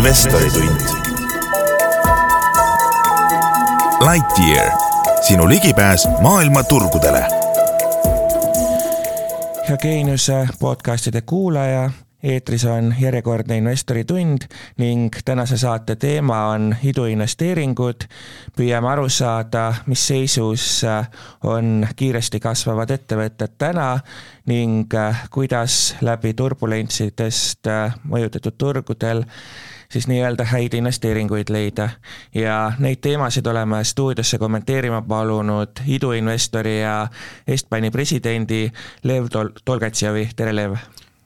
investoritund. 0.00 0.80
Lightyear, 4.10 4.70
sinu 5.20 5.48
ligipääs 5.48 6.08
maailma 6.20 6.62
turgudele. 6.62 7.24
hea 9.68 9.76
Geeniuse 9.76 10.48
podcastide 10.60 11.20
kuulaja 11.20 11.90
eetris 12.22 12.64
on 12.64 12.94
järjekordne 13.00 13.56
investoritund 13.56 14.38
ning 14.78 15.08
tänase 15.24 15.58
saate 15.58 15.96
teema 15.96 16.46
on 16.46 16.76
iduinvesteeringud. 16.82 18.00
püüame 18.56 18.88
aru 18.88 19.08
saada, 19.08 19.74
mis 19.86 20.06
seisus 20.06 20.82
on 21.44 21.86
kiiresti 21.96 22.40
kasvavad 22.40 22.90
ettevõtted 22.90 23.52
täna 23.58 23.98
ning 24.46 24.88
kuidas 25.30 25.96
läbi 26.00 26.34
turbulentsidest 26.34 27.68
mõjutatud 28.08 28.56
turgudel 28.58 29.24
siis 29.92 30.08
nii-öelda 30.08 30.44
häid 30.44 30.74
investeeringuid 30.74 31.50
leida. 31.50 31.88
ja 32.34 32.72
neid 32.78 32.96
teemasid 33.00 33.46
oleme 33.46 33.84
stuudiosse 33.84 34.38
kommenteerima 34.38 35.02
palunud 35.02 35.82
iduinvestori 35.86 36.80
ja 36.80 37.08
Estbani 37.46 37.90
presidendi 37.90 38.72
Lev 39.02 39.26
Tol-, 39.32 39.54
Tolgatševi, 39.64 40.30
tere 40.36 40.56
Lev! 40.56 40.76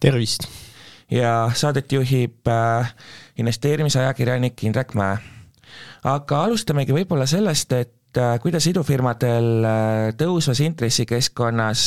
tervist! 0.00 0.48
ja 1.10 1.50
saadet 1.54 1.92
juhib 1.92 2.48
äh, 2.48 2.95
investeerimisajakirjanik 3.38 4.65
Indrek 4.65 4.95
Mäe. 4.95 5.18
aga 6.04 6.45
alustamegi 6.45 6.92
võib-olla 6.92 7.26
sellest, 7.26 7.73
et 7.73 7.92
kuidas 8.42 8.66
idufirmadel 8.70 9.48
äh, 9.64 10.10
tõusvas 10.18 10.60
intressikeskkonnas, 10.64 11.86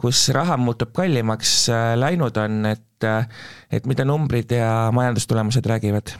kus 0.00 0.28
raha 0.34 0.56
muutub 0.60 0.92
kallimaks, 0.96 1.56
läinud 1.98 2.36
on, 2.42 2.62
et, 2.70 3.08
et 3.72 3.86
mida 3.90 4.06
numbrid 4.08 4.52
ja 4.54 4.90
majandustulemused 4.94 5.66
räägivad? 5.66 6.16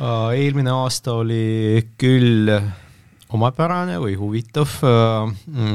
eelmine 0.00 0.70
aasta 0.72 1.12
oli 1.18 1.82
küll 2.00 2.48
omapärane 3.34 3.98
või 4.00 4.14
huvitav 4.16 4.70
mm, 4.80 5.74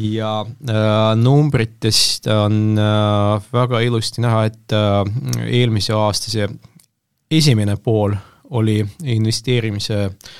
ja 0.00 0.32
äh, 0.42 1.16
numbritest 1.16 2.26
on 2.32 2.78
äh, 2.78 3.50
väga 3.52 3.80
ilusti 3.86 4.24
näha, 4.24 4.44
et 4.50 4.74
äh, 4.74 5.04
eelmise 5.46 5.94
aasta 5.96 6.32
see 6.32 6.48
esimene 7.30 7.76
pool 7.76 8.16
oli 8.50 8.80
investeerimise 9.04 10.04
äh, 10.04 10.32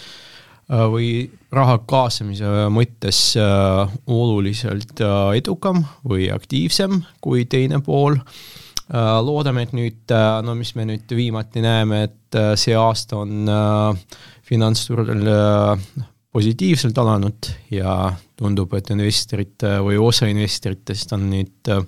või 0.70 1.24
raha 1.50 1.80
kaasamise 1.88 2.68
mõttes 2.70 3.20
äh, 3.40 3.94
oluliselt 4.06 5.02
äh, 5.02 5.18
edukam 5.40 5.82
või 6.06 6.30
aktiivsem 6.32 7.00
kui 7.22 7.46
teine 7.50 7.80
pool 7.82 8.18
äh,. 8.20 9.18
loodame, 9.26 9.66
et 9.66 9.74
nüüd 9.74 10.14
äh,, 10.14 10.38
no 10.46 10.54
mis 10.58 10.74
me 10.78 10.86
nüüd 10.92 11.10
viimati 11.10 11.62
näeme, 11.64 12.04
et 12.06 12.38
äh, 12.38 12.52
see 12.60 12.76
aasta 12.78 13.18
on 13.24 13.50
äh, 13.50 14.20
finantsturul 14.46 15.26
äh, 15.26 15.86
positiivselt 16.30 16.98
alanud 17.02 17.50
ja 17.74 18.12
tundub, 18.38 18.74
et 18.78 18.92
investorid 18.94 19.66
või 19.82 19.98
osa 19.98 20.30
investoritest 20.30 21.16
on 21.16 21.26
nüüd 21.32 21.72
äh, 21.74 21.82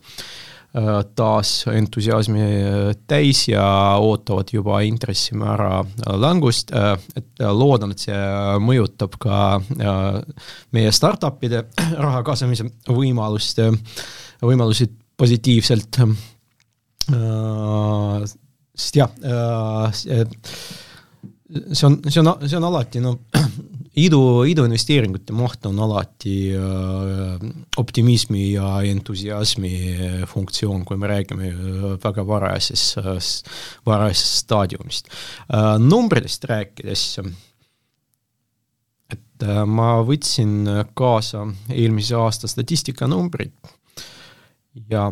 taas 1.15 1.67
entusiasmi 1.69 2.41
täis 3.07 3.43
ja 3.49 3.65
ootavad 4.01 4.49
juba 4.53 4.81
intressimäära 4.81 5.83
langust, 6.17 6.73
äh, 6.73 6.97
et 7.17 7.43
loodan, 7.45 7.93
et 7.93 8.01
see 8.07 8.21
mõjutab 8.65 9.19
ka 9.21 9.41
äh, 9.61 10.23
meie 10.73 10.93
startup'ide 10.93 11.67
raha 12.07 12.23
kaasamise 12.25 12.65
võimalust, 12.89 13.61
võimalusi 14.43 14.89
positiivselt. 15.17 16.01
sest 18.73 18.97
jah, 18.97 19.11
see 19.93 21.87
on, 21.87 21.99
see 22.09 22.21
on, 22.23 22.33
see 22.47 22.57
on 22.57 22.65
alati 22.71 23.03
noh, 23.05 23.19
idu, 23.99 24.21
iduinvesteeringute 24.49 25.35
maht 25.37 25.67
on 25.69 25.81
alati 25.85 26.37
äh, 26.57 27.43
optimismi 27.81 28.53
ja 28.55 28.79
entusiasmi 28.89 29.73
funktsioon, 30.31 30.85
kui 30.89 30.97
me 31.01 31.11
räägime 31.11 31.51
äh, 31.53 31.89
väga 32.03 32.25
varajases 32.27 32.87
äh,, 33.03 33.11
varajasest 33.87 34.45
staadiumist 34.47 35.11
numbritest 35.83 36.45
rääkides, 36.49 37.05
et 39.13 39.45
ma 39.69 39.97
võtsin 40.07 40.65
kaasa 40.97 41.45
eelmise 41.73 42.17
aasta 42.17 42.49
statistikanumbrid 42.49 43.53
ja 44.89 45.11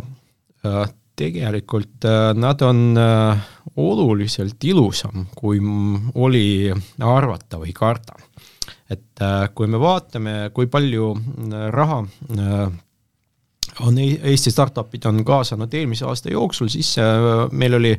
tegelikult 1.20 2.06
nad 2.38 2.62
on 2.64 2.96
oluliselt 3.76 4.64
ilusam, 4.64 5.26
kui 5.36 5.60
oli 6.14 6.70
arvata 7.04 7.60
või 7.60 7.74
karta. 7.76 8.16
Et 8.90 9.22
äh, 9.24 9.48
kui 9.54 9.70
me 9.70 9.80
vaatame, 9.80 10.36
kui 10.54 10.70
palju 10.70 11.12
raha 11.70 12.00
on 13.86 13.98
Eesti 14.02 14.50
startup'id 14.50 15.06
on 15.08 15.22
kaasanud 15.24 15.74
eelmise 15.78 16.04
aasta 16.08 16.32
jooksul, 16.32 16.68
siis 16.72 16.96
meil 17.52 17.78
oli 17.78 17.94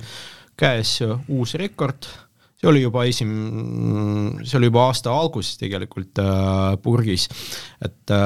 käes 0.60 0.98
uus 1.32 1.56
rekord, 1.58 2.06
see 2.60 2.70
oli 2.70 2.84
juba 2.84 3.06
esim-, 3.10 4.42
see 4.44 4.60
oli 4.60 4.70
juba 4.70 4.90
aasta 4.90 5.14
alguses 5.16 5.58
tegelikult 5.62 6.22
äh, 6.22 6.76
purgis, 6.84 7.30
et 7.82 8.18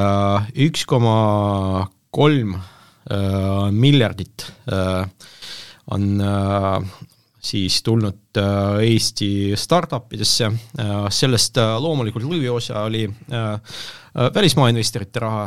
üks 0.65 0.87
koma 0.89 1.85
kolm 2.15 2.57
Äh, 3.05 3.71
miljardit 3.71 4.51
äh, 4.65 5.05
on 5.85 6.21
äh, 6.21 6.81
siis 7.45 7.77
tulnud 7.85 8.39
Eesti 8.81 9.29
startup 9.59 10.13
idesse, 10.17 10.49
sellest 11.13 11.59
loomulikult 11.83 12.25
lõviosa 12.25 12.81
oli 12.87 13.05
välismaa 14.35 14.71
investorite 14.73 15.21
raha 15.21 15.45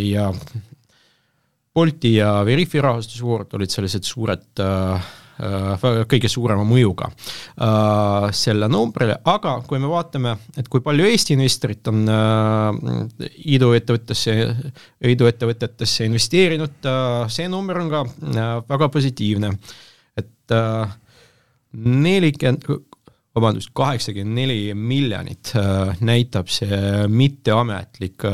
ja 0.00 0.26
Bolti 1.74 2.14
ja 2.16 2.38
Veriffi 2.48 2.80
rahastusvoorud 2.82 3.52
olid 3.58 3.74
sellised 3.74 4.08
suured 4.08 4.64
Äh, 5.38 5.84
kõige 6.10 6.26
suurema 6.26 6.64
mõjuga 6.66 7.06
äh, 7.62 8.24
selle 8.34 8.66
numbrile, 8.70 9.20
aga 9.30 9.52
kui 9.68 9.78
me 9.78 9.86
vaatame, 9.86 10.32
et 10.58 10.66
kui 10.66 10.82
palju 10.82 11.06
Eesti 11.06 11.36
investorid 11.36 11.90
on 11.92 12.00
äh, 12.10 13.28
iduettevõttesse, 13.54 14.34
iduettevõtetesse 15.12 16.08
investeerinud, 16.10 16.90
see 17.30 17.46
number 17.52 17.78
on 17.84 17.92
ka 17.92 18.02
väga 18.66 18.90
positiivne, 18.96 19.52
et 20.18 20.54
nelikümmend 21.78 22.64
vabandust, 23.36 23.70
kaheksakümmend 23.76 24.40
neli 24.40 24.74
miljonit 24.74 25.52
näitab 26.00 26.48
see 26.50 27.06
mitteametlik 27.12 28.24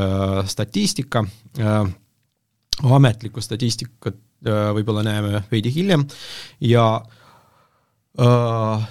statistika, 0.49 1.25
ametlikku 2.95 3.43
statistikat 3.43 4.17
Äh, 4.45 4.71
võib-olla 4.77 5.01
näeme 5.05 5.39
veidi 5.49 5.71
hiljem. 5.73 6.03
Ja 6.61 6.85
äh, 8.21 8.83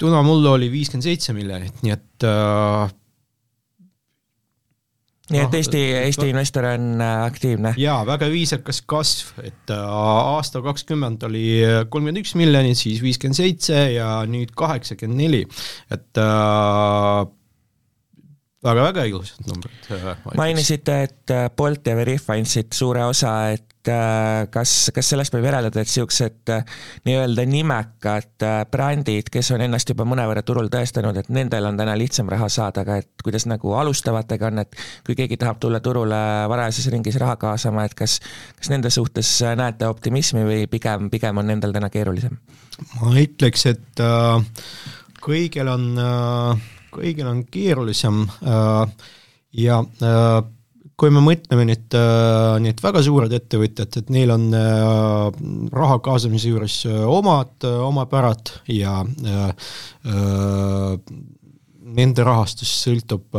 tuna 0.00 0.22
mullu 0.24 0.54
oli 0.54 0.70
viiskümmend 0.72 1.04
seitse 1.04 1.34
miljonit, 1.36 1.82
nii 1.84 1.92
et 1.92 2.26
äh, 2.28 2.94
nii 5.32 5.42
et 5.42 5.54
Eesti, 5.58 5.80
Eesti 6.06 6.28
investor 6.30 6.68
on 6.70 7.00
äh, 7.02 7.14
aktiivne? 7.26 7.74
jaa, 7.80 8.00
väga 8.08 8.28
viisakas 8.32 8.82
kasv, 8.88 9.32
et 9.46 9.72
aasta 9.76 10.62
kakskümmend 10.64 11.26
oli 11.28 11.46
kolmkümmend 11.90 12.22
üks 12.22 12.36
miljonit, 12.38 12.78
siis 12.78 13.02
viiskümmend 13.04 13.38
seitse 13.38 13.80
ja 13.96 14.10
nüüd 14.30 14.54
kaheksakümmend 14.58 15.24
neli, 15.26 15.42
et 15.94 16.22
äh, 18.66 18.74
väga-väga 18.74 19.06
ilusad 19.12 19.48
numbrid. 19.48 20.36
mainisite, 20.36 21.00
et 21.08 21.36
Bolt 21.56 21.86
ja 21.86 21.96
Veriff 21.98 22.30
andsid 22.34 22.74
suure 22.76 23.06
osa, 23.06 23.38
et 23.54 23.76
Äh, 23.86 24.46
kas, 24.50 24.90
kas 24.94 25.10
sellest 25.12 25.34
võib 25.34 25.46
järeldada, 25.46 25.82
et 25.82 26.52
äh, 26.52 26.78
nii-öelda 27.06 27.44
nimekad 27.46 28.44
äh, 28.44 28.58
brändid, 28.70 29.30
kes 29.32 29.52
on 29.54 29.62
ennast 29.62 29.90
juba 29.92 30.06
mõnevõrra 30.08 30.42
turul 30.46 30.70
tõestanud, 30.72 31.18
et 31.20 31.30
nendel 31.34 31.68
on 31.68 31.78
täna 31.78 31.94
lihtsam 31.98 32.30
raha 32.32 32.48
saada, 32.52 32.82
aga 32.82 32.98
et 33.02 33.24
kuidas 33.24 33.46
nagu 33.46 33.76
alustavatega 33.78 34.50
on, 34.50 34.64
et 34.64 34.78
kui 35.06 35.18
keegi 35.18 35.38
tahab 35.40 35.60
tulla 35.62 35.80
turule 35.84 36.20
varajases 36.50 36.90
ringis 36.94 37.18
raha 37.22 37.36
kaasama, 37.40 37.86
et 37.86 37.94
kas, 37.98 38.18
kas 38.58 38.72
nende 38.72 38.90
suhtes 38.94 39.30
näete 39.58 39.88
optimismi 39.90 40.46
või 40.48 40.66
pigem, 40.70 41.10
pigem 41.12 41.42
on 41.42 41.50
nendel 41.52 41.74
täna 41.76 41.90
keerulisem? 41.92 42.38
ma 43.00 43.14
ütleks, 43.22 43.68
et 43.70 44.02
äh, 44.02 44.64
kõigil 45.22 45.70
on 45.72 45.92
äh,, 46.02 46.66
kõigil 46.96 47.28
on 47.30 47.44
keerulisem 47.52 48.24
äh, 48.26 49.08
ja 49.62 49.80
äh, 49.82 50.38
kui 50.96 51.12
me 51.12 51.20
mõtleme 51.24 51.66
nüüd 51.68 51.96
äh, 51.98 52.56
need 52.64 52.80
väga 52.84 53.02
suured 53.04 53.32
ettevõtjad, 53.36 53.98
et 54.00 54.12
neil 54.14 54.32
on 54.32 54.48
raha 55.76 55.98
kaasamise 56.04 56.52
juures 56.54 56.78
omad 56.88 57.66
omapärad 57.68 58.54
ja 58.72 59.02
nende 61.96 62.24
rahastus 62.26 62.72
sõltub 62.80 63.36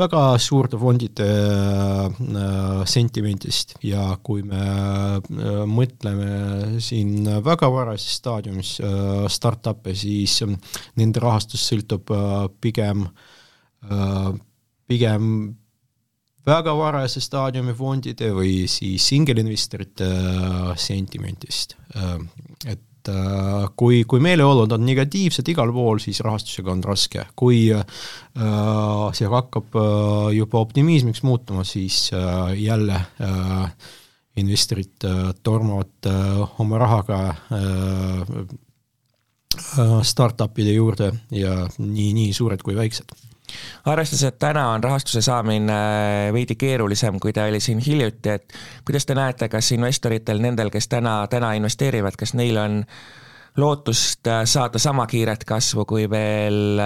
väga 0.00 0.22
suurte 0.40 0.78
fondide 0.80 1.28
äh, 1.28 2.82
sentimentist 2.88 3.76
ja 3.84 4.06
kui 4.24 4.42
me 4.46 4.60
äh, 4.60 5.62
mõtleme 5.68 6.80
siin 6.82 7.28
väga 7.44 7.68
varases 7.72 8.18
staadiumis 8.20 8.74
äh, 8.80 9.24
startup'e, 9.30 9.94
siis 9.94 10.40
nende 10.96 11.22
rahastus 11.22 11.68
sõltub 11.70 12.12
pigem 12.60 13.06
pigem 14.90 15.24
väga 16.46 16.74
varase 16.76 17.20
staadiumi 17.22 17.74
fondide 17.76 18.30
või 18.34 18.64
siis 18.70 19.06
singelinvestorite 19.12 20.08
sentimentist. 20.80 21.76
Äh, 21.96 22.78
et 23.00 23.10
äh, 23.12 23.66
kui, 23.76 24.02
kui 24.04 24.20
meeleolud 24.20 24.72
on 24.76 24.84
negatiivsed 24.84 25.48
igal 25.48 25.72
pool, 25.72 26.00
siis 26.02 26.20
rahastusega 26.24 26.72
on 26.72 26.84
raske, 26.84 27.24
kui 27.36 27.68
see 27.70 29.30
hakkab 29.32 29.76
juba 30.34 30.60
optimismiks 30.60 31.24
muutuma, 31.26 31.64
siis 31.66 32.10
jälle 32.56 33.00
investorid 34.40 35.06
tormavad 35.42 36.10
oma 36.62 36.78
rahaga 36.80 37.18
startup'ide 40.06 40.76
juurde 40.76 41.10
ja 41.34 41.56
nii, 41.78 42.12
nii 42.14 42.30
suured 42.36 42.62
kui 42.62 42.78
väiksed 42.78 43.29
arvestades, 43.84 44.24
et 44.28 44.38
täna 44.38 44.66
on 44.74 44.84
rahastuse 44.84 45.22
saamine 45.24 45.80
veidi 46.34 46.56
keerulisem, 46.60 47.20
kui 47.20 47.32
ta 47.32 47.46
oli 47.50 47.60
siin 47.60 47.82
hiljuti, 47.84 48.36
et 48.36 48.54
kuidas 48.86 49.06
te 49.06 49.16
näete, 49.18 49.48
kas 49.48 49.72
investoritel, 49.76 50.40
nendel, 50.42 50.70
kes 50.70 50.88
täna, 50.88 51.22
täna 51.30 51.52
investeerivad, 51.58 52.16
kas 52.18 52.34
neil 52.38 52.60
on 52.60 52.80
lootust 53.56 54.28
saada 54.44 54.78
sama 54.78 55.06
kiiret 55.10 55.44
kasvu 55.44 55.84
kui 55.84 56.06
veel, 56.10 56.80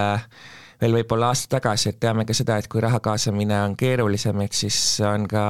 veel 0.81 0.99
võib-olla 0.99 1.31
aasta 1.31 1.57
tagasi, 1.59 1.91
et 1.93 1.99
teame 2.01 2.25
ka 2.25 2.33
seda, 2.37 2.57
et 2.59 2.69
kui 2.71 2.83
raha 2.83 2.99
kaasamine 2.99 3.61
on 3.63 3.77
keerulisem, 3.79 4.41
ehk 4.47 4.57
siis 4.65 4.81
on 5.05 5.29
ka 5.29 5.47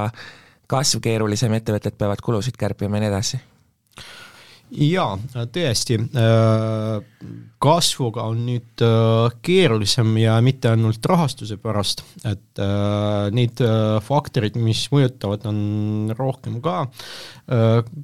kasv 0.66 1.02
keerulisem, 1.02 1.54
ettevõtted 1.56 1.98
peavad 1.98 2.22
kulusid 2.24 2.58
kärpima 2.58 2.98
ja 2.98 3.06
nii 3.06 3.14
edasi 3.14 3.44
jaa, 4.70 5.16
tõesti, 5.52 5.96
äh, 6.18 6.98
kasvuga 7.62 8.26
on 8.28 8.42
nüüd 8.46 8.82
äh, 8.84 9.36
keerulisem 9.44 10.10
ja 10.20 10.36
mitte 10.44 10.72
ainult 10.72 11.04
rahastuse 11.06 11.56
pärast, 11.62 12.02
et 12.26 12.60
äh, 12.62 13.28
neid 13.34 13.62
faktoreid, 14.06 14.58
mis 14.60 14.86
mõjutavad, 14.92 15.46
on 15.50 16.14
rohkem 16.16 16.60
ka. 16.64 16.86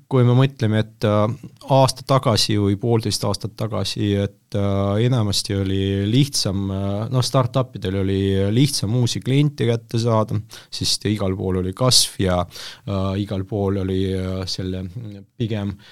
kui 0.06 0.22
me 0.22 0.36
mõtleme, 0.38 0.78
et 0.84 1.04
aasta 1.74 2.04
tagasi 2.06 2.54
või 2.62 2.76
poolteist 2.78 3.24
aastat 3.26 3.56
tagasi, 3.58 4.12
et 4.22 4.54
enamasti 4.54 5.56
oli 5.58 5.80
lihtsam, 6.06 6.68
noh, 7.10 7.24
startupidel 7.26 7.98
oli 8.04 8.20
lihtsam 8.54 8.94
uusi 9.00 9.18
kliente 9.20 9.66
kätte 9.66 9.98
saada, 9.98 10.38
sest 10.70 11.08
igal 11.10 11.34
pool 11.34 11.58
oli 11.58 11.74
kasv 11.74 12.22
ja 12.22 12.38
igal 13.18 13.42
pool 13.50 13.82
oli 13.82 14.04
selle 14.46 14.84
pigem 15.34 15.74
äh, 15.74 15.90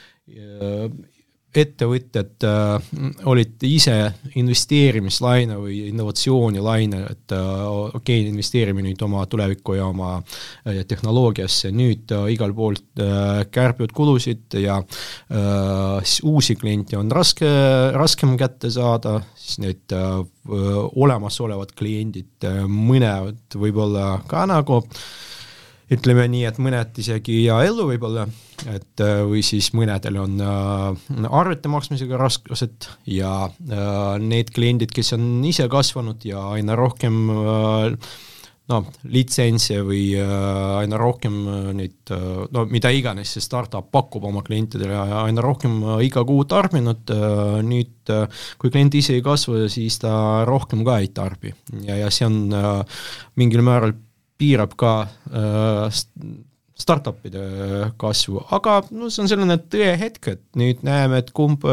ettevõtjad 1.51 2.45
äh, 2.47 2.91
olid 3.27 3.63
ise 3.67 3.95
investeerimislaine 4.39 5.57
või 5.59 5.81
innovatsioonilaine, 5.89 7.01
et 7.11 7.35
äh, 7.35 7.63
okei 7.67 8.21
okay,, 8.21 8.29
investeerime 8.31 8.85
nüüd 8.85 9.03
oma 9.03 9.25
tulevikku 9.31 9.75
ja 9.75 9.89
oma 9.91 10.13
äh, 10.21 10.83
tehnoloogiasse, 10.87 11.73
nüüd 11.75 12.15
äh, 12.15 12.29
igal 12.37 12.55
poolt 12.55 13.03
äh, 13.03 13.43
kärbivad 13.51 13.95
kulusid 13.97 14.59
ja 14.63 14.79
äh, 14.79 16.15
uusi 16.31 16.55
kliente 16.61 16.99
on 17.01 17.11
raske, 17.11 17.51
raskem 17.99 18.37
kätte 18.39 18.71
saada, 18.71 19.19
siis 19.35 19.59
need 19.65 19.97
äh, 19.97 20.21
olemasolevad 20.47 21.75
kliendid 21.79 22.47
äh,, 22.47 22.63
mõned 22.71 23.59
võib-olla 23.59 24.21
ka 24.31 24.47
nagu 24.51 24.85
ütleme 25.91 26.29
nii, 26.31 26.45
et 26.49 26.63
mõned 26.63 27.03
isegi 27.03 27.41
ei 27.41 27.49
jää 27.49 27.65
ellu 27.71 27.89
võib-olla 27.91 28.29
et 28.69 29.03
äh, 29.05 29.21
või 29.29 29.43
siis 29.47 29.71
mõnedel 29.77 30.19
on 30.21 30.41
äh, 30.45 31.31
arvete 31.31 31.71
maksmisega 31.73 32.19
raskused 32.21 32.89
ja 33.11 33.33
äh, 33.47 34.19
need 34.23 34.53
kliendid, 34.55 34.93
kes 34.95 35.15
on 35.17 35.41
ise 35.49 35.69
kasvanud 35.71 36.25
ja 36.27 36.51
aina 36.57 36.77
rohkem 36.79 37.21
noh, 38.71 38.91
litsentse 39.11 39.81
või 39.83 40.13
aina 40.15 40.99
rohkem 41.01 41.39
neid, 41.75 42.13
no 42.55 42.63
mida 42.71 42.93
iganes 42.95 43.33
see 43.35 43.43
startup 43.43 43.89
pakub 43.91 44.29
oma 44.29 44.45
klientidele 44.47 44.95
aina 45.25 45.43
rohkem 45.43 45.81
iga 46.07 46.23
kuu 46.27 46.45
tarbinud, 46.47 47.11
nüüd 47.67 48.13
kui 48.61 48.71
klient 48.71 48.95
ise 49.01 49.17
ei 49.17 49.25
kasva, 49.27 49.65
siis 49.73 49.99
ta 50.05 50.13
rohkem 50.47 50.85
ka 50.87 51.01
ei 51.03 51.11
tarbi. 51.15 51.51
Ja, 51.83 51.99
ja 52.05 52.13
see 52.15 52.29
on 52.31 52.47
mingil 53.43 53.67
määral 53.67 53.97
piirab 54.41 54.73
ka 54.81 54.95
startup'ide 56.81 57.45
kasvu, 58.01 58.41
aga 58.57 58.81
no 58.97 59.11
see 59.13 59.21
on 59.25 59.29
selline 59.29 59.59
tõehetk, 59.69 60.31
et 60.33 60.43
nüüd 60.57 60.81
näeme, 60.87 61.21
et 61.21 61.29
kumb 61.37 61.67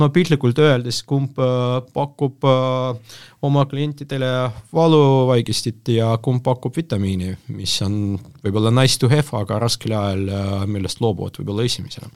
no 0.00 0.08
piltlikult 0.14 0.58
öeldes, 0.62 1.02
kumb 1.06 1.38
äh, 1.42 1.78
pakub 1.94 2.44
äh, 2.48 3.16
oma 3.44 3.64
klientidele 3.70 4.30
valuvaigistit 4.74 5.94
ja 5.96 6.14
kumb 6.22 6.44
pakub 6.46 6.74
vitamiini, 6.76 7.34
mis 7.54 7.76
on 7.84 8.16
võib-olla 8.44 8.72
nice 8.74 8.98
to 9.00 9.10
have, 9.12 9.30
aga 9.38 9.60
raskel 9.62 9.94
ajal, 9.96 10.24
äh, 10.28 10.64
millest 10.70 11.02
loobuvad 11.04 11.40
võib-olla 11.40 11.68
esimesena. 11.68 12.10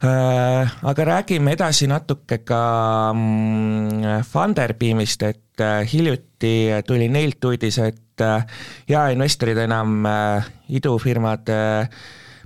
Aga 0.00 1.04
räägime 1.04 1.52
edasi 1.52 1.84
natuke 1.90 2.38
ka 2.48 2.60
mm, 3.12 4.22
Funderbeamist, 4.24 5.26
et 5.28 5.64
hiljuti 5.92 6.52
tuli 6.88 7.10
neilt 7.12 7.44
uudis, 7.44 7.76
et 7.84 8.09
jaeinvestorid 8.88 9.58
enam 9.66 10.06
idufirmade 10.68 11.60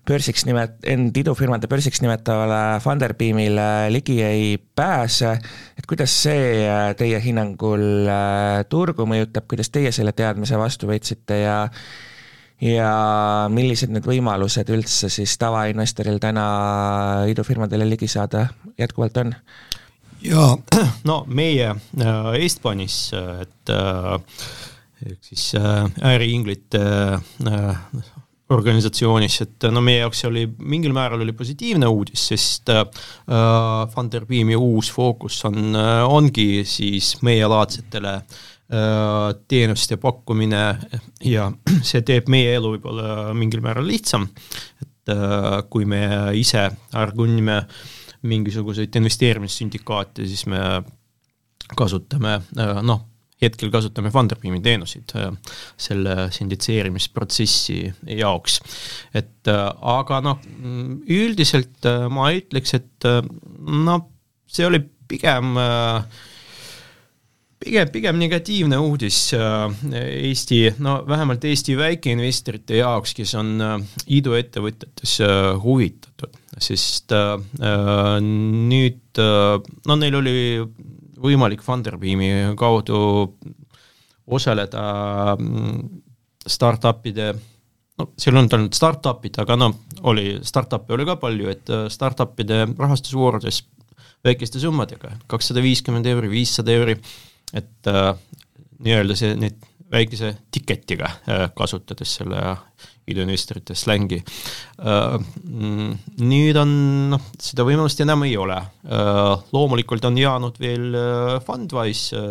börsiks 0.05 0.45
nimet-, 0.49 0.81
end 0.91 1.17
idufirmade 1.17 1.69
börsiks 1.71 2.03
nimetavale 2.05 2.81
Funderbeamile 2.85 3.69
ligi 3.93 4.19
ei 4.23 4.57
pääse, 4.59 5.37
et 5.79 5.87
kuidas 5.89 6.15
see 6.25 6.65
teie 6.99 7.21
hinnangul 7.25 8.09
turgu 8.69 9.07
mõjutab, 9.09 9.49
kuidas 9.51 9.73
teie 9.73 9.93
selle 9.97 10.13
teadmise 10.17 10.61
vastu 10.61 10.91
võtsite 10.91 11.41
ja 11.45 11.59
ja 12.63 12.91
millised 13.53 13.93
need 13.93 14.07
võimalused 14.07 14.69
üldse 14.73 15.11
siis 15.13 15.35
tavainvestoril 15.41 16.21
täna 16.23 16.45
idufirmadele 17.31 17.89
ligi 17.89 18.09
saada 18.09 18.47
jätkuvalt 18.79 19.19
on? 19.25 19.35
jaa, 20.25 20.55
no 21.11 21.25
meie 21.27 21.73
äh, 21.75 22.31
Estbanis, 22.41 23.11
et 23.43 23.75
äh, 23.75 24.17
ehk 25.03 25.19
siis 25.25 25.51
äh, 25.59 25.85
äriinglite 26.15 26.85
organisatsioonis, 28.55 29.41
et 29.41 29.67
no 29.73 29.81
meie 29.81 30.03
jaoks 30.03 30.21
see 30.21 30.29
oli 30.29 30.43
mingil 30.69 30.93
määral 30.95 31.23
oli 31.25 31.33
positiivne 31.33 31.89
uudis, 31.89 32.27
sest 32.31 32.71
äh, 32.71 32.85
Funderbeami 33.95 34.57
uus 34.57 34.93
fookus 34.93 35.41
on 35.49 35.77
äh,, 35.77 36.03
ongi 36.05 36.65
siis 36.69 37.17
meielaadsetele 37.25 38.19
äh, 38.21 38.43
Äh, 38.75 39.35
teenuste 39.49 39.99
pakkumine 40.01 40.61
ja 41.21 41.51
see 41.85 42.01
teeb 42.01 42.31
meie 42.33 42.55
elu 42.57 42.71
võib-olla 42.73 43.35
mingil 43.37 43.61
määral 43.61 43.85
lihtsam, 43.85 44.25
et 44.81 45.13
äh, 45.13 45.59
kui 45.69 45.85
me 45.85 46.01
ise 46.41 46.63
argunnime 46.97 47.59
mingisuguseid 48.25 48.97
investeerimissündikaate, 48.97 50.25
siis 50.25 50.47
me 50.49 50.63
kasutame 51.77 52.39
äh, 52.41 52.81
noh, 52.89 53.05
hetkel 53.47 53.73
kasutame 53.75 54.13
Funderbeami 54.15 54.61
teenuseid 54.65 55.15
selle 55.87 56.29
sinditseerimisprotsessi 56.35 57.79
jaoks. 58.19 58.61
et 59.15 59.51
aga 59.51 60.21
noh, 60.25 60.45
üldiselt 61.11 61.89
ma 62.11 62.31
ütleks, 62.35 62.77
et 62.79 63.09
noh, 63.09 64.07
see 64.51 64.67
oli 64.69 64.81
pigem 65.09 65.59
äh, 65.61 66.23
pigem, 67.65 67.91
pigem 67.93 68.21
negatiivne 68.21 68.79
uudis 68.83 69.19
äh, 69.37 69.67
Eesti, 70.29 70.61
no 70.85 70.99
vähemalt 71.09 71.45
Eesti 71.49 71.77
väikeinvestorite 71.79 72.81
jaoks, 72.81 73.15
kes 73.17 73.35
on 73.41 73.55
äh, 73.65 73.77
iduettevõtetes 74.19 75.19
äh, 75.25 75.51
huvitatud, 75.63 76.41
sest 76.63 77.11
nüüd, 78.23 79.19
no 79.19 79.97
neil 79.99 80.15
oli 80.21 80.35
võimalik 81.21 81.63
Funderbeami 81.65 82.55
kaudu 82.59 82.99
osaleda 84.27 84.85
mm, 85.39 85.83
startup'ide 86.47 87.33
no 87.99 88.09
seal 88.19 88.41
on 88.41 88.49
ainult 88.49 88.75
startup'id, 88.75 89.39
aga 89.43 89.59
noh, 89.61 89.77
oli, 90.11 90.41
startup'e 90.43 90.97
oli 90.97 91.07
ka 91.07 91.19
palju, 91.21 91.53
et 91.53 91.71
startup'ide 91.93 92.65
rahastusvoorudes 92.73 93.61
väikeste 94.25 94.59
summadega, 94.63 95.13
kakssada 95.31 95.63
viiskümmend 95.63 96.09
euri, 96.09 96.31
viissada 96.33 96.73
euri 96.75 96.97
et 97.55 97.91
äh, 97.91 98.15
nii-öelda 98.85 99.17
see, 99.19 99.35
need 99.39 99.61
väikese 99.95 100.33
tiketiga, 100.53 101.09
kasutades 101.57 102.17
selle 102.19 102.41
iduinvestorite 103.11 103.77
slängi. 103.77 104.19
Mm, 104.81 105.91
nüüd 106.25 106.59
on, 106.61 106.73
noh, 107.13 107.27
seda 107.41 107.67
võimalust 107.69 108.01
enam 108.05 108.25
ei 108.27 108.37
ole. 108.41 108.57
loomulikult 109.53 110.05
on 110.09 110.19
jäänud 110.19 110.59
veel 110.61 110.97
Fundwise 111.45 112.23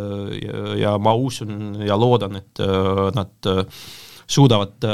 ja 0.82 0.96
ma 0.98 1.14
usun 1.14 1.84
ja 1.86 1.98
loodan, 2.00 2.42
et 2.42 2.64
nad 3.16 3.52
suudavad 4.28 4.90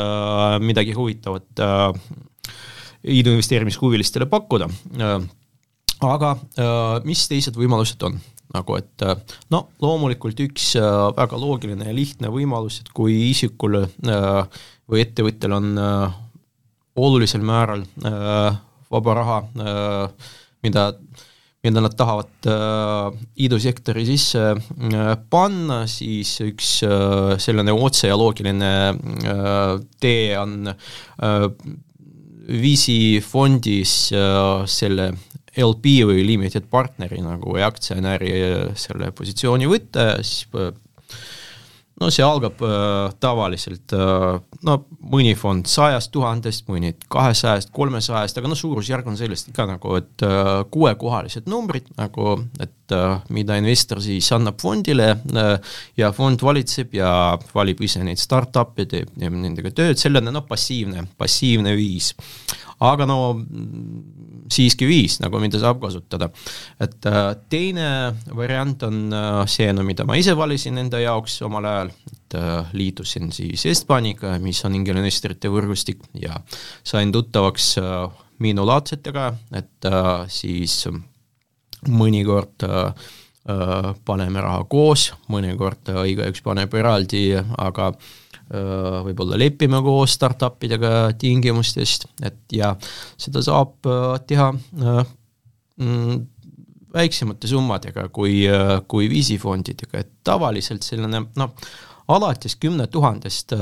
midagi 0.63 0.95
huvitavat 0.97 1.63
iduinvesteerimishuvilistele 3.03 4.27
pakkuda. 4.27 4.67
aga 6.03 6.35
mis 7.07 7.27
teised 7.31 7.55
võimalused 7.55 8.03
on? 8.03 8.19
Nagu 8.56 8.77
et 8.79 9.06
no 9.53 9.68
loomulikult 9.82 10.39
üks 10.41 10.72
väga 11.18 11.38
loogiline 11.38 11.86
ja 11.86 11.94
lihtne 11.94 12.32
võimalus, 12.34 12.79
et 12.82 12.89
kui 12.96 13.13
isikul 13.29 13.77
või 14.01 15.03
ettevõttel 15.03 15.53
on 15.53 15.68
olulisel 17.00 17.46
määral 17.46 17.86
vaba 18.89 19.18
raha, 19.20 19.38
mida 20.65 20.88
mida 21.63 21.82
nad 21.84 21.96
tahavad 21.98 22.48
äh, 22.48 23.20
idusektori 23.44 24.06
sisse 24.08 24.44
äh, 24.56 25.10
panna, 25.32 25.82
siis 25.91 26.38
üks 26.46 26.79
äh, 26.88 27.36
selline 27.41 27.75
otse 27.75 28.08
ja 28.08 28.18
loogiline 28.20 28.72
äh, 28.94 29.74
tee 30.00 30.38
on 30.39 30.72
äh, 30.72 31.48
VC 32.63 33.20
fondis 33.25 34.13
äh, 34.15 34.63
selle 34.72 35.12
LP 35.59 35.95
või 36.09 36.23
limited 36.27 36.69
partneri 36.71 37.21
nagu 37.25 37.57
aktsionäri 37.65 38.31
äh, 38.37 38.63
selle 38.79 39.11
positsiooni 39.15 39.69
võtta 39.69 40.11
ja 40.11 40.15
siis 40.23 40.47
äh, 40.55 40.71
no 41.99 42.09
see 42.13 42.23
algab 42.23 42.61
äh, 42.63 43.11
tavaliselt 43.19 43.93
äh, 43.95 44.39
no 44.65 44.75
mõni 45.11 45.33
fond 45.37 45.67
sajast 45.69 46.11
tuhandest, 46.13 46.67
mõni 46.71 46.93
kahesajast, 47.11 47.71
kolmesajast, 47.75 48.39
aga 48.39 48.51
no 48.51 48.57
suurusjärk 48.57 49.07
on 49.09 49.17
sellest 49.19 49.51
ikka 49.51 49.67
nagu, 49.69 49.95
et 49.99 50.25
äh, 50.25 50.51
kuuekohalised 50.71 51.49
numbrid 51.51 51.89
nagu, 51.99 52.37
et 52.61 52.95
äh, 52.95 53.19
mida 53.35 53.59
investor 53.59 54.01
siis 54.03 54.29
annab 54.35 54.59
fondile 54.61 55.11
äh, 55.17 55.51
ja 55.99 56.13
fond 56.15 56.43
valitseb 56.45 56.95
ja 56.99 57.11
valib 57.53 57.83
ise 57.85 58.03
neid 58.05 58.21
startup'e, 58.21 58.87
teeb 58.89 59.11
nendega 59.19 59.73
tööd, 59.75 59.99
selline 59.99 60.33
noh, 60.33 60.47
passiivne, 60.47 61.05
passiivne 61.19 61.75
viis. 61.79 62.13
Aga 62.79 63.03
no 63.09 63.19
siiski 64.50 64.88
viis 64.89 65.20
nagu, 65.24 65.39
mida 65.41 65.60
saab 65.62 65.82
kasutada. 65.84 66.29
et 66.82 67.06
äh, 67.06 67.36
teine 67.50 67.89
variant 68.36 68.84
on 68.88 69.13
äh, 69.13 69.44
see, 69.48 69.70
no 69.74 69.84
mida 69.88 70.06
ma 70.06 70.18
ise 70.20 70.36
valisin 70.38 70.77
enda 70.82 71.01
jaoks 71.01 71.39
omal 71.46 71.65
ajal, 71.70 71.94
et 72.12 72.38
äh, 72.39 72.74
liitusin 72.74 73.32
siis 73.36 73.65
Estbaniga, 73.70 74.38
mis 74.44 74.63
on 74.65 74.75
ingelinvestorite 74.79 75.51
võrgustik 75.53 76.03
ja 76.20 76.39
sain 76.84 77.12
tuttavaks 77.12 77.75
minulaadsetega, 78.39 79.25
et 79.60 79.88
siis 80.32 80.86
mõnikord 81.89 82.63
paneme 84.06 84.41
raha 84.44 84.63
koos, 84.70 85.10
mõnikord 85.32 85.91
igaüks 86.08 86.44
paneb 86.46 86.74
eraldi, 86.79 87.24
aga 87.36 87.89
Äh, 87.91 88.28
võib-olla 89.06 89.38
lepime 89.38 89.82
koos 89.86 90.15
startup 90.18 90.63
idega 90.65 91.12
tingimustest, 91.20 92.08
et 92.25 92.58
ja 92.58 92.74
seda 93.20 93.44
saab 93.46 93.89
äh, 93.89 94.15
teha 94.29 94.50
äh, 94.56 95.01
mm, 95.84 96.24
väiksemate 96.96 97.46
summadega 97.46 98.08
kui, 98.10 98.48
kui 98.89 99.10
viisifondidega, 99.12 100.01
et 100.01 100.10
tavaliselt 100.25 100.82
selline 100.82 101.22
noh, 101.38 101.51
alates 102.09 102.55
kümne 102.57 102.87
tuhandest, 102.89 103.53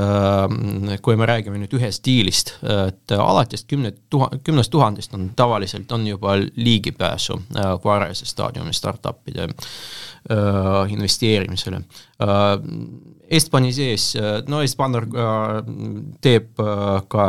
kui 1.03 1.17
me 1.19 1.27
räägime 1.27 1.59
nüüd 1.59 1.73
ühest 1.75 2.05
diilist, 2.05 2.53
et 2.63 3.11
alates 3.11 3.65
kümne 3.67 3.91
tuha-, 4.13 4.31
kümnest 4.43 4.71
tuhandest 4.71 5.13
on 5.17 5.29
tavaliselt, 5.35 5.91
on 5.91 6.07
juba 6.07 6.37
ligipääsu 6.55 7.41
varajase 7.83 8.25
staadiumi 8.25 8.73
startup'ide 8.73 9.49
investeerimisele. 10.95 11.81
Estbani 13.27 13.73
sees, 13.75 14.13
no 14.47 14.61
Estbanor 14.63 15.05
teeb 16.23 16.61
äh, 16.63 17.01
ka 17.11 17.25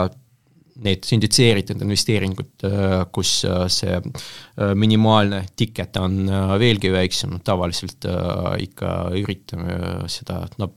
need 0.84 1.06
sünditseeritud 1.06 1.82
investeeringud, 1.84 2.52
äh, 2.68 2.96
kus 3.14 3.40
äh, 3.48 3.66
see 3.72 4.00
minimaalne 4.78 5.44
ticket 5.56 5.96
on 6.00 6.26
veelgi 6.58 6.90
väiksem, 6.92 7.38
tavaliselt 7.46 8.06
ikka 8.64 8.94
üritame 9.18 9.78
seda, 10.10 10.40
noh, 10.58 10.74